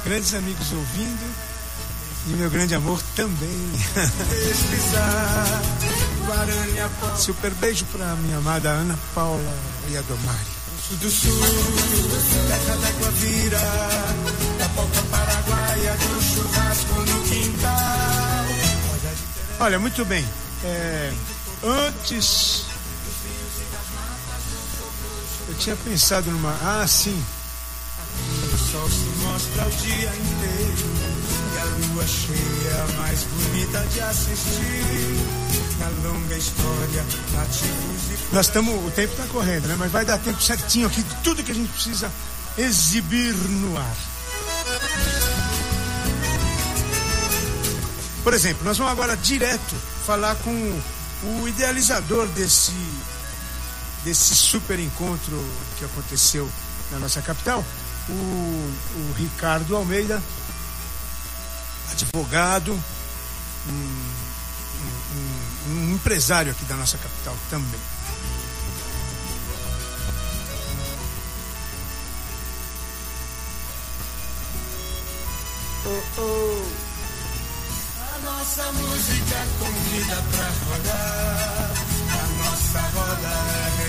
[0.05, 1.35] Grandes amigos ouvindo
[2.26, 3.72] e meu grande amor também.
[7.16, 9.55] Super beijo para minha amada Ana Paula
[9.89, 10.61] e a Domari.
[10.87, 11.41] Sul do Sul,
[12.49, 13.61] terra da Guavira,
[14.59, 14.68] da
[15.11, 18.45] Paraguaia, do churrasco no quintal.
[19.61, 20.22] Olha, muito bem.
[20.64, 21.14] É,
[21.62, 22.68] antes.
[25.61, 26.57] Tinha pensado numa.
[26.63, 27.23] Ah, sim.
[28.51, 30.91] O sol se mostra o dia inteiro
[31.53, 35.17] e a lua cheia mais bonita de assistir.
[35.79, 37.05] Na longa história,
[37.35, 38.75] nativos e Nós estamos.
[38.87, 39.77] O tempo está correndo, né?
[39.79, 42.11] Mas vai dar tempo certinho aqui de tudo que a gente precisa
[42.57, 43.97] exibir no ar.
[48.25, 50.81] Por exemplo, nós vamos agora direto falar com
[51.23, 52.73] o idealizador desse,
[54.05, 55.42] desse super encontro
[55.78, 56.51] que aconteceu
[56.90, 57.64] na nossa capital,
[58.09, 60.22] o, o Ricardo Almeida,
[61.92, 62.72] advogado,
[63.68, 67.80] um, um- um empresário aqui da nossa capital também.
[75.86, 76.66] Oh, oh.
[77.98, 81.72] A nossa música convida pra rodar.
[82.12, 83.80] A nossa roda é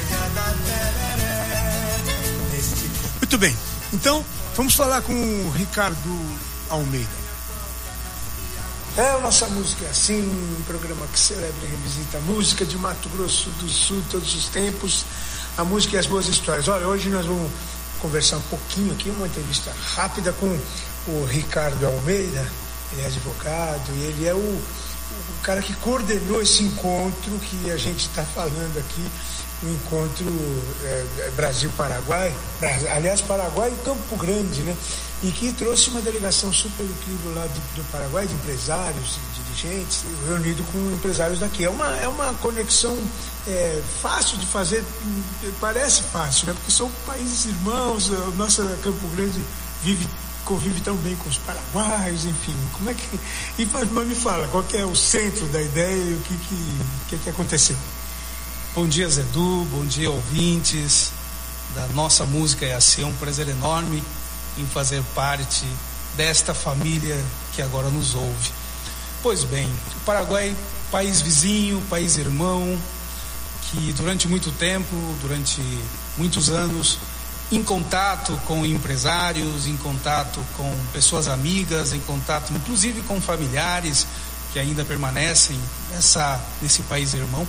[3.20, 3.56] Muito bem.
[3.94, 4.26] Então,
[4.56, 7.22] vamos falar com o Ricardo Almeida.
[8.98, 12.78] É, a nossa música é assim, um programa que celebra e revisita a música de
[12.78, 15.06] Mato Grosso do Sul, todos os tempos,
[15.58, 16.68] a música e as boas histórias.
[16.68, 17.50] Olha, hoje nós vamos
[18.02, 20.60] conversar um pouquinho aqui, uma entrevista rápida com
[21.08, 22.46] o Ricardo Almeida,
[22.92, 24.62] ele é advogado e ele é o,
[25.30, 29.06] o cara que coordenou esse encontro que a gente está falando aqui,
[29.64, 30.26] o encontro
[30.84, 34.76] é, Brasil-Paraguai, Bra- aliás, Paraguai e Campo Grande, né?
[35.24, 40.04] E que trouxe uma delegação super incrível lá do, do Paraguai, de empresários, de dirigentes,
[40.28, 41.64] reunido com empresários daqui.
[41.64, 42.98] É uma, é uma conexão
[43.48, 44.84] é, fácil de fazer,
[45.60, 46.54] parece fácil, né?
[46.54, 49.40] Porque são países irmãos, o nosso Campo Grande
[49.84, 50.08] vive
[50.46, 53.20] convive tão bem com os paraguaios, enfim, como é que.
[53.60, 56.80] E, mas me fala, qual é o centro da ideia e o que, que,
[57.10, 57.76] que, que aconteceu?
[58.74, 59.68] Bom dia, Zedu.
[59.72, 61.12] Bom dia, ouvintes
[61.76, 62.66] da nossa música.
[62.66, 64.04] É assim, é um prazer enorme
[64.58, 65.66] em fazer parte
[66.16, 67.18] desta família
[67.54, 68.52] que agora nos ouve.
[69.22, 70.56] Pois bem, o Paraguai,
[70.90, 72.78] país vizinho, país irmão,
[73.64, 75.62] que durante muito tempo, durante
[76.18, 76.98] muitos anos,
[77.52, 84.08] em contato com empresários, em contato com pessoas amigas, em contato inclusive com familiares
[84.54, 85.60] que ainda permanecem
[85.92, 87.46] nessa, nesse país irmão.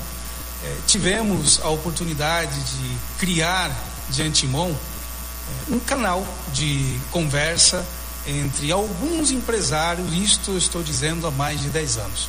[0.64, 3.70] Eh, tivemos a oportunidade de criar
[4.09, 7.84] de antemão eh, um canal de conversa
[8.26, 12.28] entre alguns empresários, isto estou dizendo há mais de 10 anos.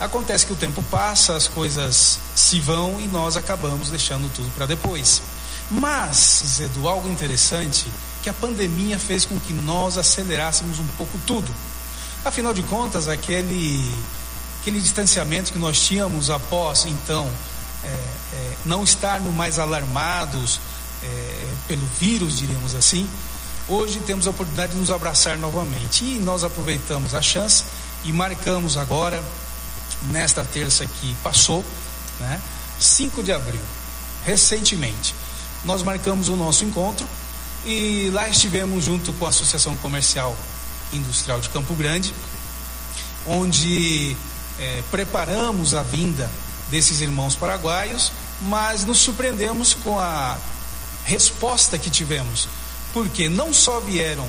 [0.00, 4.66] Acontece que o tempo passa, as coisas se vão e nós acabamos deixando tudo para
[4.66, 5.22] depois.
[5.72, 7.86] Mas, Zedu, algo interessante
[8.22, 11.50] que a pandemia fez com que nós acelerássemos um pouco tudo.
[12.24, 13.82] Afinal de contas, aquele,
[14.60, 17.28] aquele distanciamento que nós tínhamos após, então,
[17.82, 20.60] é, é, não estarmos mais alarmados
[21.02, 23.08] é, pelo vírus, diríamos assim,
[23.66, 26.04] hoje temos a oportunidade de nos abraçar novamente.
[26.04, 27.64] E nós aproveitamos a chance
[28.04, 29.22] e marcamos agora,
[30.10, 31.64] nesta terça que passou,
[32.20, 32.40] né,
[32.78, 33.60] 5 de abril,
[34.24, 35.14] recentemente,
[35.64, 37.06] nós marcamos o nosso encontro
[37.64, 40.36] e lá estivemos junto com a Associação Comercial
[40.92, 42.12] Industrial de Campo Grande,
[43.26, 44.16] onde
[44.58, 46.30] eh, preparamos a vinda
[46.70, 50.36] desses irmãos paraguaios mas nos surpreendemos com a
[51.04, 52.48] resposta que tivemos,
[52.92, 54.26] porque não só vieram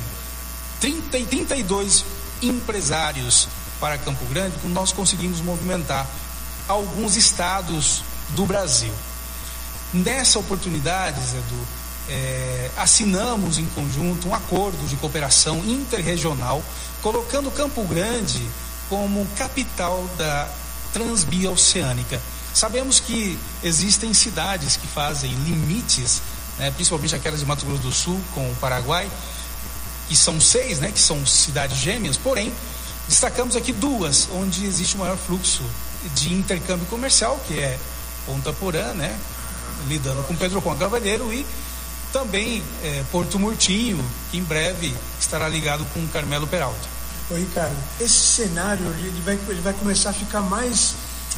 [0.79, 2.05] 30, 32
[2.41, 3.47] empresários
[3.79, 6.07] para Campo Grande, como nós conseguimos movimentar
[6.67, 8.93] alguns estados do Brasil.
[9.93, 11.67] Nessa oportunidade, Edu,
[12.09, 16.63] é, assinamos em conjunto um acordo de cooperação interregional,
[17.03, 18.41] colocando Campo Grande
[18.89, 20.49] como capital da
[20.91, 22.19] transbioceânica.
[22.55, 26.23] Sabemos que existem cidades que fazem limites,
[26.57, 29.07] né, principalmente aquelas de Mato Grosso do Sul com o Paraguai,
[30.07, 32.51] que são seis, né, que são cidades gêmeas, porém,
[33.07, 35.63] destacamos aqui duas, onde existe o maior fluxo
[36.15, 37.77] de intercâmbio comercial, que é
[38.25, 39.15] Ponta Porã, né,
[39.87, 41.45] lidando com Pedro Juan Cavalheiro e
[42.11, 46.93] também é, Porto Murtinho, que em breve estará ligado com Carmelo Peralta.
[47.29, 50.93] Ô Ricardo, esse cenário ele vai, ele vai começar a ficar mais,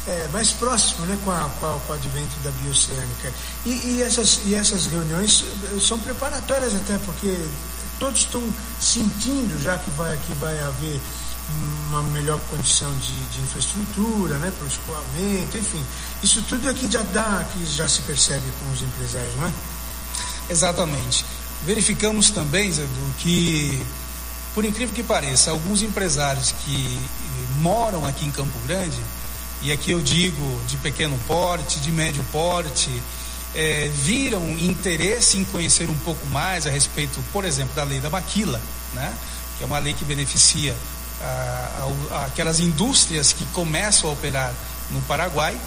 [0.08, 3.32] é, mais próximo né, com, a, com, a, com o advento da bioceânica.
[3.66, 5.46] E, e, essas, e essas reuniões
[5.80, 7.38] são preparatórias até, porque
[8.00, 8.44] todos estão
[8.80, 11.00] sentindo já que vai, que vai haver
[11.90, 15.84] uma melhor condição de, de infraestrutura, né, para o escoamento, enfim.
[16.24, 19.52] Isso tudo aqui já dá, que já se percebe com os empresários, não é?
[20.50, 21.26] Exatamente.
[21.66, 22.86] Verificamos também, Zé,
[23.20, 23.82] que,
[24.54, 27.00] por incrível que pareça, alguns empresários que
[27.60, 28.98] moram aqui em Campo Grande,
[29.62, 32.90] e aqui eu digo de pequeno porte, de médio porte,
[33.56, 38.10] é, viram interesse em conhecer um pouco mais a respeito, por exemplo, da lei da
[38.10, 38.62] maquila,
[38.94, 39.14] né?
[39.58, 40.76] que é uma lei que beneficia
[42.26, 44.54] aquelas indústrias que começam a operar
[44.92, 45.60] no Paraguai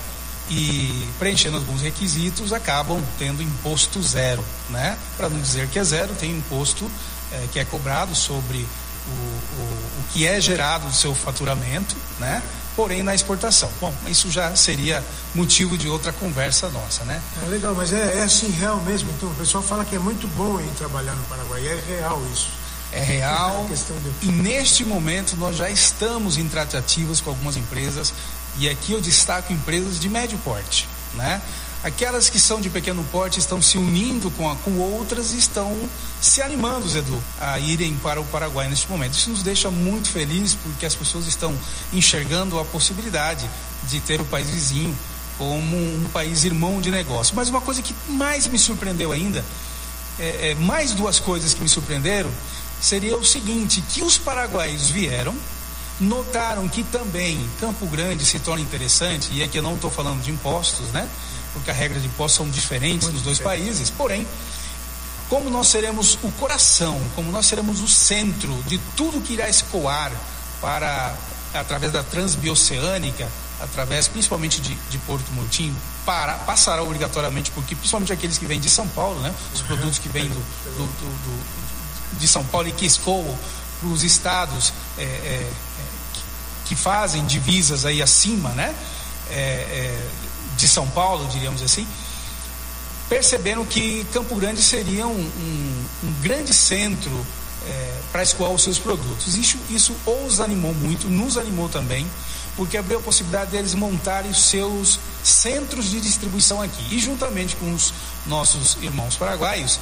[0.51, 4.97] e preenchendo alguns requisitos acabam tendo imposto zero, né?
[5.17, 6.91] Para não dizer que é zero, tem imposto
[7.33, 9.63] é, que é cobrado sobre o, o,
[10.01, 12.43] o que é gerado do seu faturamento, né?
[12.75, 13.69] Porém na exportação.
[13.81, 15.05] Bom, isso já seria
[15.35, 17.21] motivo de outra conversa nossa, né?
[17.45, 19.11] É legal, mas é, é assim real mesmo.
[19.11, 22.58] Então o pessoal fala que é muito bom em trabalhar no Paraguai, é real isso.
[22.93, 23.69] É real.
[24.23, 28.13] E neste momento nós já estamos em tratativas com algumas empresas
[28.59, 31.41] e aqui eu destaco empresas de médio porte, né?
[31.85, 35.77] Aquelas que são de pequeno porte estão se unindo com, a, com outras e estão
[36.21, 39.13] se animando, Edu, a irem para o Paraguai neste momento.
[39.13, 41.57] Isso nos deixa muito felizes porque as pessoas estão
[41.93, 43.49] enxergando a possibilidade
[43.85, 44.97] de ter o país vizinho
[45.39, 47.37] como um país irmão de negócio.
[47.37, 49.45] Mas uma coisa que mais me surpreendeu ainda,
[50.19, 52.31] é, é, mais duas coisas que me surpreenderam,
[52.81, 55.35] seria o seguinte, que os paraguaios vieram,
[56.01, 60.31] notaram que também Campo Grande se torna interessante, e aqui eu não estou falando de
[60.31, 61.09] impostos, né?
[61.53, 63.63] Porque a regra de impostos são diferentes Muito nos dois diferente.
[63.63, 64.27] países, porém,
[65.29, 70.13] como nós seremos o coração, como nós seremos o centro de tudo que irá escoar
[70.61, 71.15] para,
[71.53, 73.29] através da transbioceânica,
[73.61, 75.77] através principalmente de, de Porto Murtinho,
[76.07, 79.35] para, passará obrigatoriamente, porque principalmente aqueles que vêm de São Paulo, né?
[79.53, 81.59] Os produtos que vêm do, do, do,
[82.15, 83.37] de São Paulo e que escoam
[83.81, 85.51] para os estados é, é,
[86.69, 88.75] que fazem divisas aí acima, né?
[89.31, 90.09] É, é,
[90.57, 91.87] de São Paulo, diríamos assim,
[93.09, 97.27] perceberam que Campo Grande seria um, um, um grande centro
[97.67, 99.37] é, para escoar os seus produtos.
[99.37, 102.07] Isso, isso os animou muito, nos animou também,
[102.57, 106.95] porque abriu a possibilidade deles montarem os seus centros de distribuição aqui.
[106.95, 107.95] E juntamente com os
[108.27, 109.79] nossos irmãos paraguaios,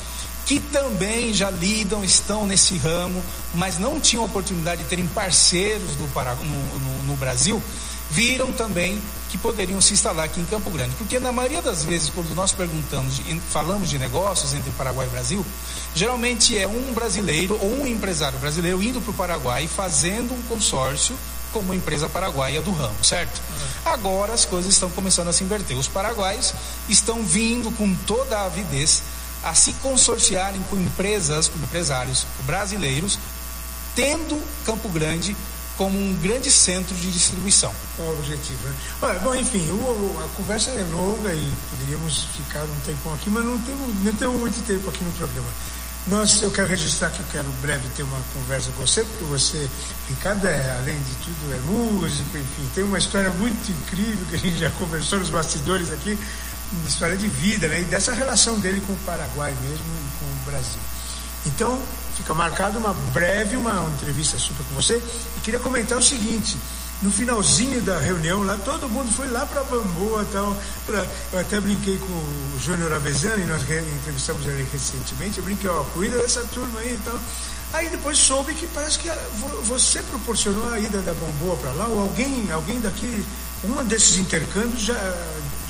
[0.47, 3.21] que também já lidam, estão nesse ramo,
[3.53, 7.61] mas não tinham oportunidade de terem parceiros do Paraguai, no, no, no Brasil,
[8.09, 10.95] viram também que poderiam se instalar aqui em Campo Grande.
[10.97, 13.21] Porque na maioria das vezes, quando nós perguntamos,
[13.51, 15.45] falamos de negócios entre Paraguai e Brasil,
[15.97, 20.43] geralmente é um brasileiro ou um empresário brasileiro indo para o Paraguai e fazendo um
[20.43, 21.17] consórcio
[21.53, 23.41] com uma empresa paraguaia do ramo, certo?
[23.85, 25.77] Agora as coisas estão começando a se inverter.
[25.77, 26.53] Os paraguaios
[26.89, 29.03] estão vindo com toda a avidez
[29.47, 33.17] a se consorciarem com empresas, com empresários brasileiros,
[33.95, 35.37] tendo Campo Grande
[35.77, 37.73] como um grande centro de distribuição.
[37.97, 38.67] Qual o objetivo?
[38.67, 38.75] Né?
[39.03, 43.45] Olha, bom, enfim, o, a conversa é longa e poderíamos ficar um tempão aqui, mas
[43.45, 45.49] não temos, não temos muito tempo aqui no programa.
[46.09, 49.69] Nós, eu quero registrar que eu quero breve ter uma conversa com você, porque você,
[50.09, 54.39] Ricardo, é, além de tudo, é músico, enfim, tem uma história muito incrível que a
[54.39, 56.17] gente já conversou nos bastidores aqui,
[56.73, 57.81] uma história de vida, né?
[57.81, 60.81] E dessa relação dele com o Paraguai mesmo e com o Brasil.
[61.47, 61.81] Então,
[62.17, 64.97] fica marcado uma breve, uma, entrevista super com você.
[65.37, 66.57] E queria comentar o seguinte:
[67.03, 70.57] no finalzinho da reunião lá, todo mundo foi lá para Bamboa tal.
[70.87, 75.39] Pra, eu até brinquei com o Júnior Avezani, nós entrevistamos ele recentemente.
[75.39, 77.21] Eu brinquei, ó, cuida dessa turma aí e tal.
[77.73, 79.11] Aí depois soube que parece que
[79.65, 83.25] você proporcionou a ida da Bamboa para lá, ou alguém, alguém daqui,
[83.65, 84.95] um desses intercâmbios já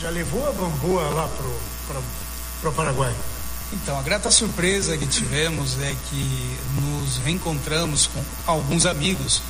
[0.01, 1.29] já levou a bamboa lá
[2.61, 3.15] para o Paraguai?
[3.73, 9.43] Então, a grata surpresa que tivemos é que nos reencontramos com alguns amigos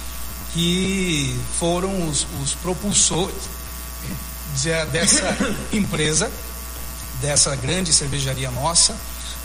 [0.53, 3.35] que foram os, os propulsores
[4.63, 5.37] de, dessa
[5.73, 6.31] empresa,
[7.21, 8.97] dessa grande cervejaria nossa,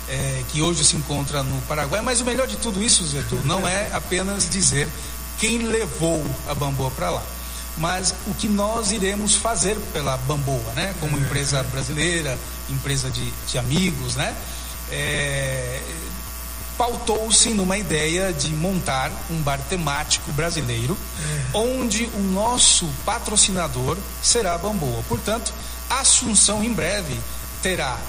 [0.08, 2.02] é, que hoje se encontra no Paraguai.
[2.02, 4.88] Mas o melhor de tudo isso, Zedu, não é apenas dizer
[5.38, 7.24] quem levou a Bamboa para lá,
[7.78, 10.93] mas o que nós iremos fazer pela Bamboa, né?
[10.99, 12.38] Como empresa brasileira,
[12.69, 14.36] empresa de, de amigos, né?
[14.91, 15.82] É,
[16.78, 20.97] pautou-se numa ideia de montar um bar temático brasileiro,
[21.53, 21.57] é.
[21.57, 25.03] onde o nosso patrocinador será a Bamboa.
[25.07, 25.53] Portanto,
[25.89, 27.19] a Assunção em breve
[27.61, 27.99] terá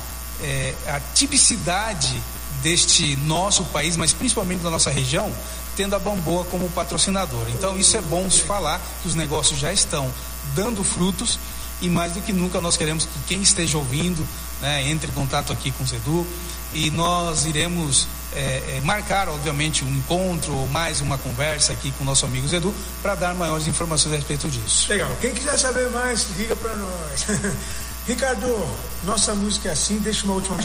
[0.41, 2.23] é, a tipicidade
[2.63, 5.31] deste nosso país, mas principalmente da nossa região,
[5.77, 7.47] tendo a Bamboa como patrocinador.
[7.49, 10.13] Então isso é bom se falar que os negócios já estão
[10.55, 11.39] dando frutos
[11.81, 14.27] e mais do que nunca nós queremos que quem esteja ouvindo
[14.61, 16.27] né, entre em contato aqui com o Zedu
[16.73, 22.05] e nós iremos é, é, marcar, obviamente, um encontro ou mais uma conversa aqui com
[22.05, 24.89] o nosso amigo Zedu para dar maiores informações a respeito disso.
[24.89, 25.11] Legal.
[25.21, 27.27] Quem quiser saber mais, liga para nós.
[28.07, 28.69] Ricardo,
[29.05, 30.57] nossa música é assim, deixa uma última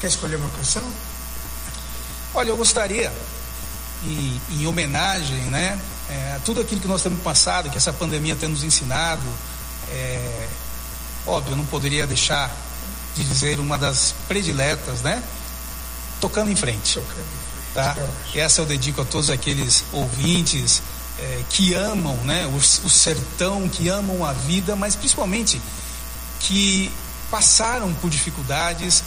[0.00, 0.82] quer escolher uma canção?
[2.32, 3.12] Olha, eu gostaria,
[4.04, 5.78] em, em homenagem, né,
[6.08, 9.22] é, a tudo aquilo que nós temos passado, que essa pandemia tem nos ensinado,
[9.88, 10.48] é,
[11.26, 12.50] óbvio, eu não poderia deixar
[13.14, 15.22] de dizer uma das prediletas, né?
[16.20, 17.00] Tocando em frente.
[17.74, 17.96] Tá?
[18.34, 20.82] Essa eu dedico a todos aqueles ouvintes
[21.18, 25.60] é, que amam né, o, o sertão, que amam a vida, mas principalmente
[26.40, 26.90] que
[27.30, 29.04] passaram por dificuldades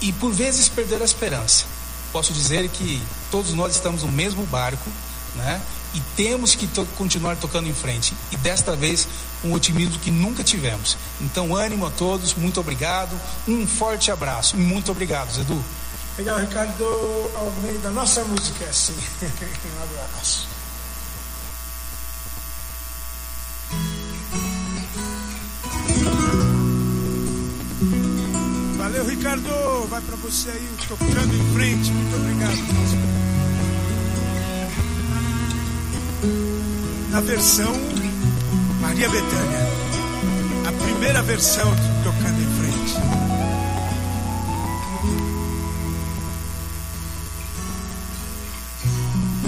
[0.00, 1.64] e por vezes perderam a esperança.
[2.12, 4.90] Posso dizer que todos nós estamos no mesmo barco,
[5.36, 5.60] né?
[5.94, 8.14] E temos que to continuar tocando em frente.
[8.30, 9.08] E desta vez
[9.44, 10.96] um otimismo que nunca tivemos.
[11.20, 13.18] Então, ânimo a todos, muito obrigado.
[13.46, 14.56] Um forte abraço.
[14.56, 15.64] Muito obrigado, Zedu.
[16.18, 16.84] Legal, Ricardo
[17.36, 17.90] Almeida.
[17.90, 18.94] Nossa música é assim.
[19.78, 20.57] um abraço.
[29.18, 29.88] Ricardo.
[29.88, 31.90] Vai para você aí, tocando em frente.
[31.90, 32.56] Muito obrigado.
[37.10, 37.74] Na versão
[38.80, 39.68] Maria Bethânia.
[40.68, 41.68] A primeira versão
[42.04, 42.94] Tocando em Frente.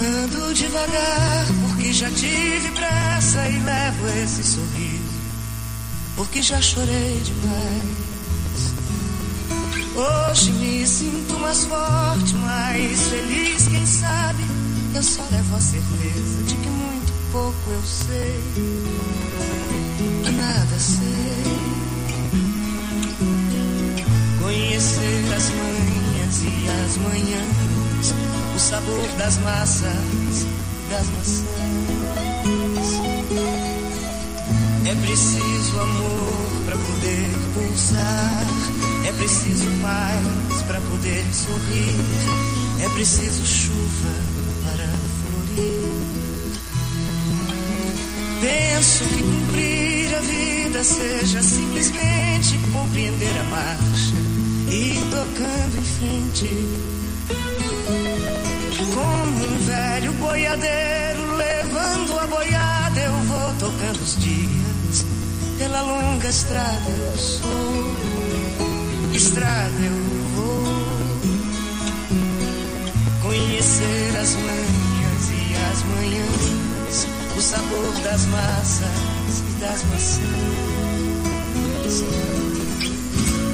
[0.03, 5.21] Ando devagar, porque já tive pressa e levo esse sorriso,
[6.16, 7.99] porque já chorei demais.
[9.95, 14.45] Hoje me sinto mais forte, mais feliz, quem sabe?
[14.95, 18.41] Eu só levo a certeza de que muito pouco eu sei,
[20.24, 21.45] que nada sei.
[24.41, 28.14] Conhecer as manhãs e as manhãs,
[28.55, 31.51] o sabor das massas e das maçãs.
[34.86, 38.47] É preciso amor para poder pulsar
[39.07, 41.94] é preciso paz para poder sorrir.
[42.84, 44.14] É preciso chuva
[44.64, 44.86] para
[45.20, 46.11] florir.
[48.40, 54.14] Penso que cumprir a vida seja simplesmente compreender a marcha
[54.68, 56.48] e ir tocando em frente.
[58.94, 65.05] Como um velho boiadeiro levando a boiada, eu vou tocando os dias.
[65.59, 68.70] Pela longa estrada eu sou
[69.21, 69.93] estrada eu
[70.35, 70.64] vou
[73.21, 77.07] conhecer as manhãs e as manhãs,
[77.37, 80.23] o sabor das massas e das maçãs.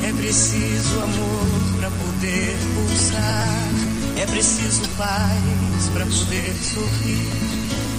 [0.09, 1.49] É preciso amor
[1.81, 3.59] para poder pulsar,
[4.23, 7.29] é preciso paz para poder sorrir,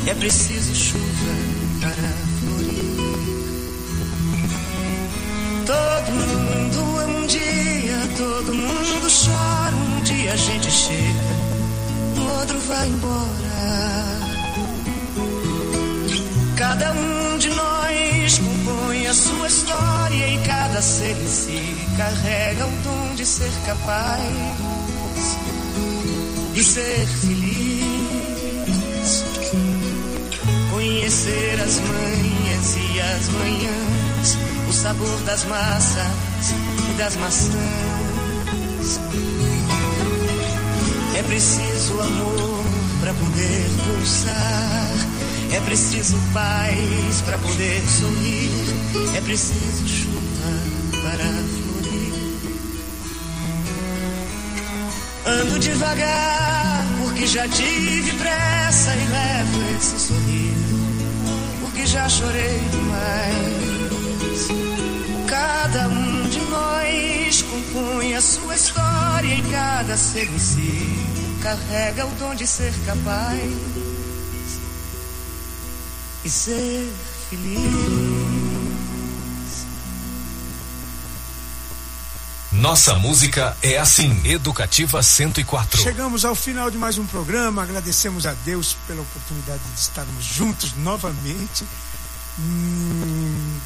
[0.08, 1.36] é preciso chuva
[1.82, 2.37] para
[5.68, 9.76] Todo mundo ama um dia, todo mundo chora.
[9.76, 11.36] Um dia a gente chega,
[12.16, 13.28] no outro vai embora.
[16.56, 22.72] Cada um de nós compõe a sua história e cada ser em si carrega o
[22.86, 24.24] dom de ser capaz
[26.54, 27.84] de ser feliz.
[30.72, 36.54] Conhecer as manhãs e as manhãs o sabor das massas
[36.90, 39.00] e das maçãs.
[41.16, 42.64] É preciso amor
[43.00, 44.92] para poder pulsar.
[45.52, 48.52] É preciso paz para poder sorrir.
[49.16, 50.22] É preciso chuva
[51.02, 52.14] para florir.
[55.26, 60.78] Ando devagar, porque já tive pressa e levo esse sorriso,
[61.62, 63.67] porque já chorei demais.
[65.38, 72.12] Cada um de nós compõe a sua história e cada ser em si carrega o
[72.16, 73.40] dom de ser capaz
[76.26, 76.92] e ser
[77.30, 77.60] feliz.
[82.52, 85.80] Nossa música é assim, Educativa 104.
[85.80, 87.62] Chegamos ao final de mais um programa.
[87.62, 91.64] Agradecemos a Deus pela oportunidade de estarmos juntos novamente.
[92.40, 93.60] Hum,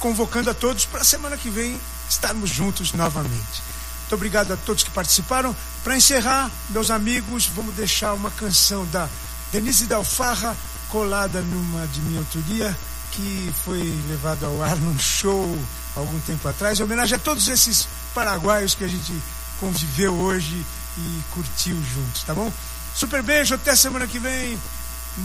[0.00, 1.78] convocando a todos para a semana que vem
[2.08, 3.62] estarmos juntos novamente.
[4.00, 5.54] Muito obrigado a todos que participaram.
[5.84, 9.08] Para encerrar, meus amigos, vamos deixar uma canção da
[9.52, 10.56] Denise Dalfarra,
[10.88, 12.76] colada numa de minha autoria,
[13.12, 15.56] que foi levada ao ar num show
[15.94, 19.12] algum tempo atrás, em homenagem a todos esses paraguaios que a gente
[19.60, 20.64] conviveu hoje
[20.96, 22.52] e curtiu juntos, tá bom?
[22.94, 24.58] Super beijo, até semana que vem.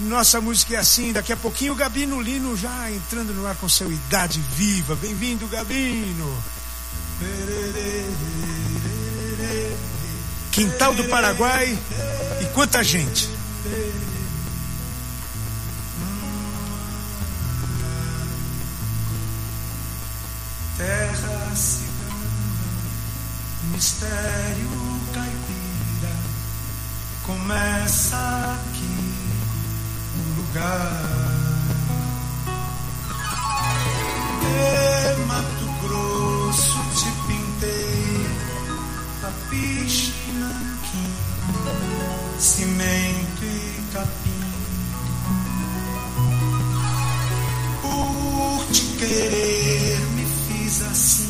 [0.04, 3.70] Nossa música é assim, daqui a pouquinho o Gabino Lino já entrando no ar com
[3.70, 4.96] seu Idade Viva.
[4.96, 6.44] Bem-vindo, Gabino.
[10.52, 11.78] Quintal do Paraguai
[12.42, 13.30] e quanta gente.
[20.78, 22.66] Terra cigana,
[23.72, 24.70] mistério
[25.14, 26.16] caipira,
[27.24, 28.75] começa o
[30.56, 31.02] lugar.
[34.58, 38.28] É Mato Grosso, te pintei,
[39.22, 41.14] papiche, nanquim,
[42.40, 44.46] cimento e capim.
[47.82, 51.25] Por te querer me fiz assim.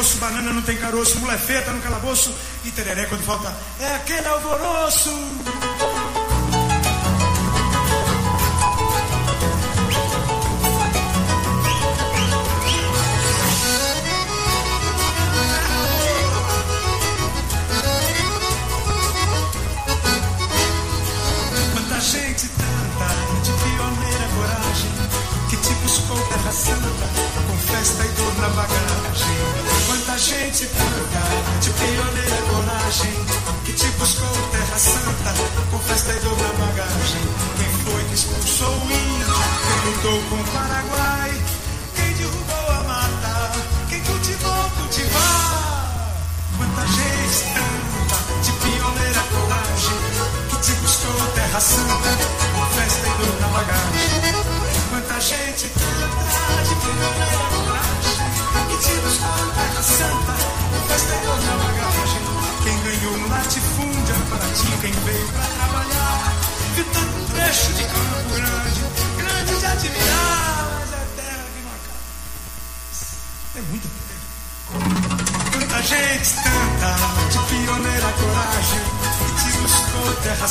[0.00, 2.34] Pescoço, banana não tem caroço, mulher feia tá no calabouço
[2.64, 5.10] e tereré quando falta é aquele alvoroço.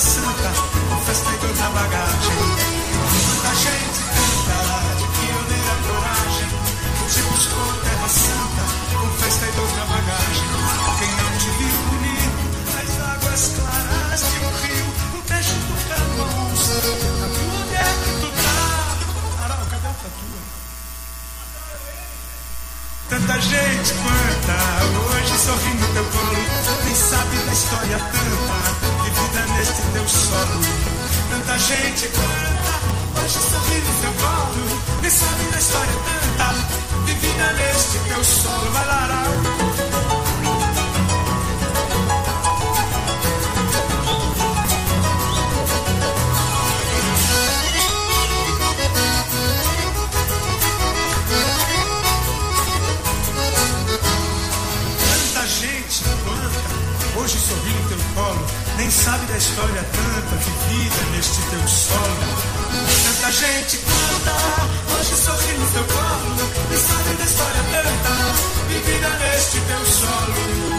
[0.09, 0.49] Santa,
[0.89, 1.37] com festa e
[1.69, 2.37] bagagem.
[3.29, 6.49] Tanta gente, tanta, de pioneira coragem,
[7.13, 8.63] te buscou terra santa,
[8.97, 9.51] com festa e
[9.85, 10.49] bagagem.
[10.97, 12.41] Quem não te viu bonito,
[12.73, 16.65] nas águas claras de um rio, um trecho do Camões,
[17.61, 18.65] onde é que tu cadê
[19.85, 20.43] a tua?
[23.09, 24.57] Tanta gente quanta
[25.13, 26.33] hoje sorri no teu colo,
[26.83, 28.88] nem sabe da história tanta
[29.19, 30.61] vida neste teu solo.
[31.29, 35.93] Tanta gente quanta hoje sorri no teu colo, nem sabe da história
[36.37, 36.55] tanta
[37.05, 38.71] de vida neste teu solo.
[38.71, 38.85] Vai
[56.23, 56.59] quanta
[57.15, 57.78] hoje sorri
[58.79, 61.99] nem sabe da história tanta vivida neste teu solo.
[63.03, 69.59] Tanta gente quanta hoje sorri no teu colo, nem sabe da história tanta vivida neste
[69.59, 70.78] teu solo.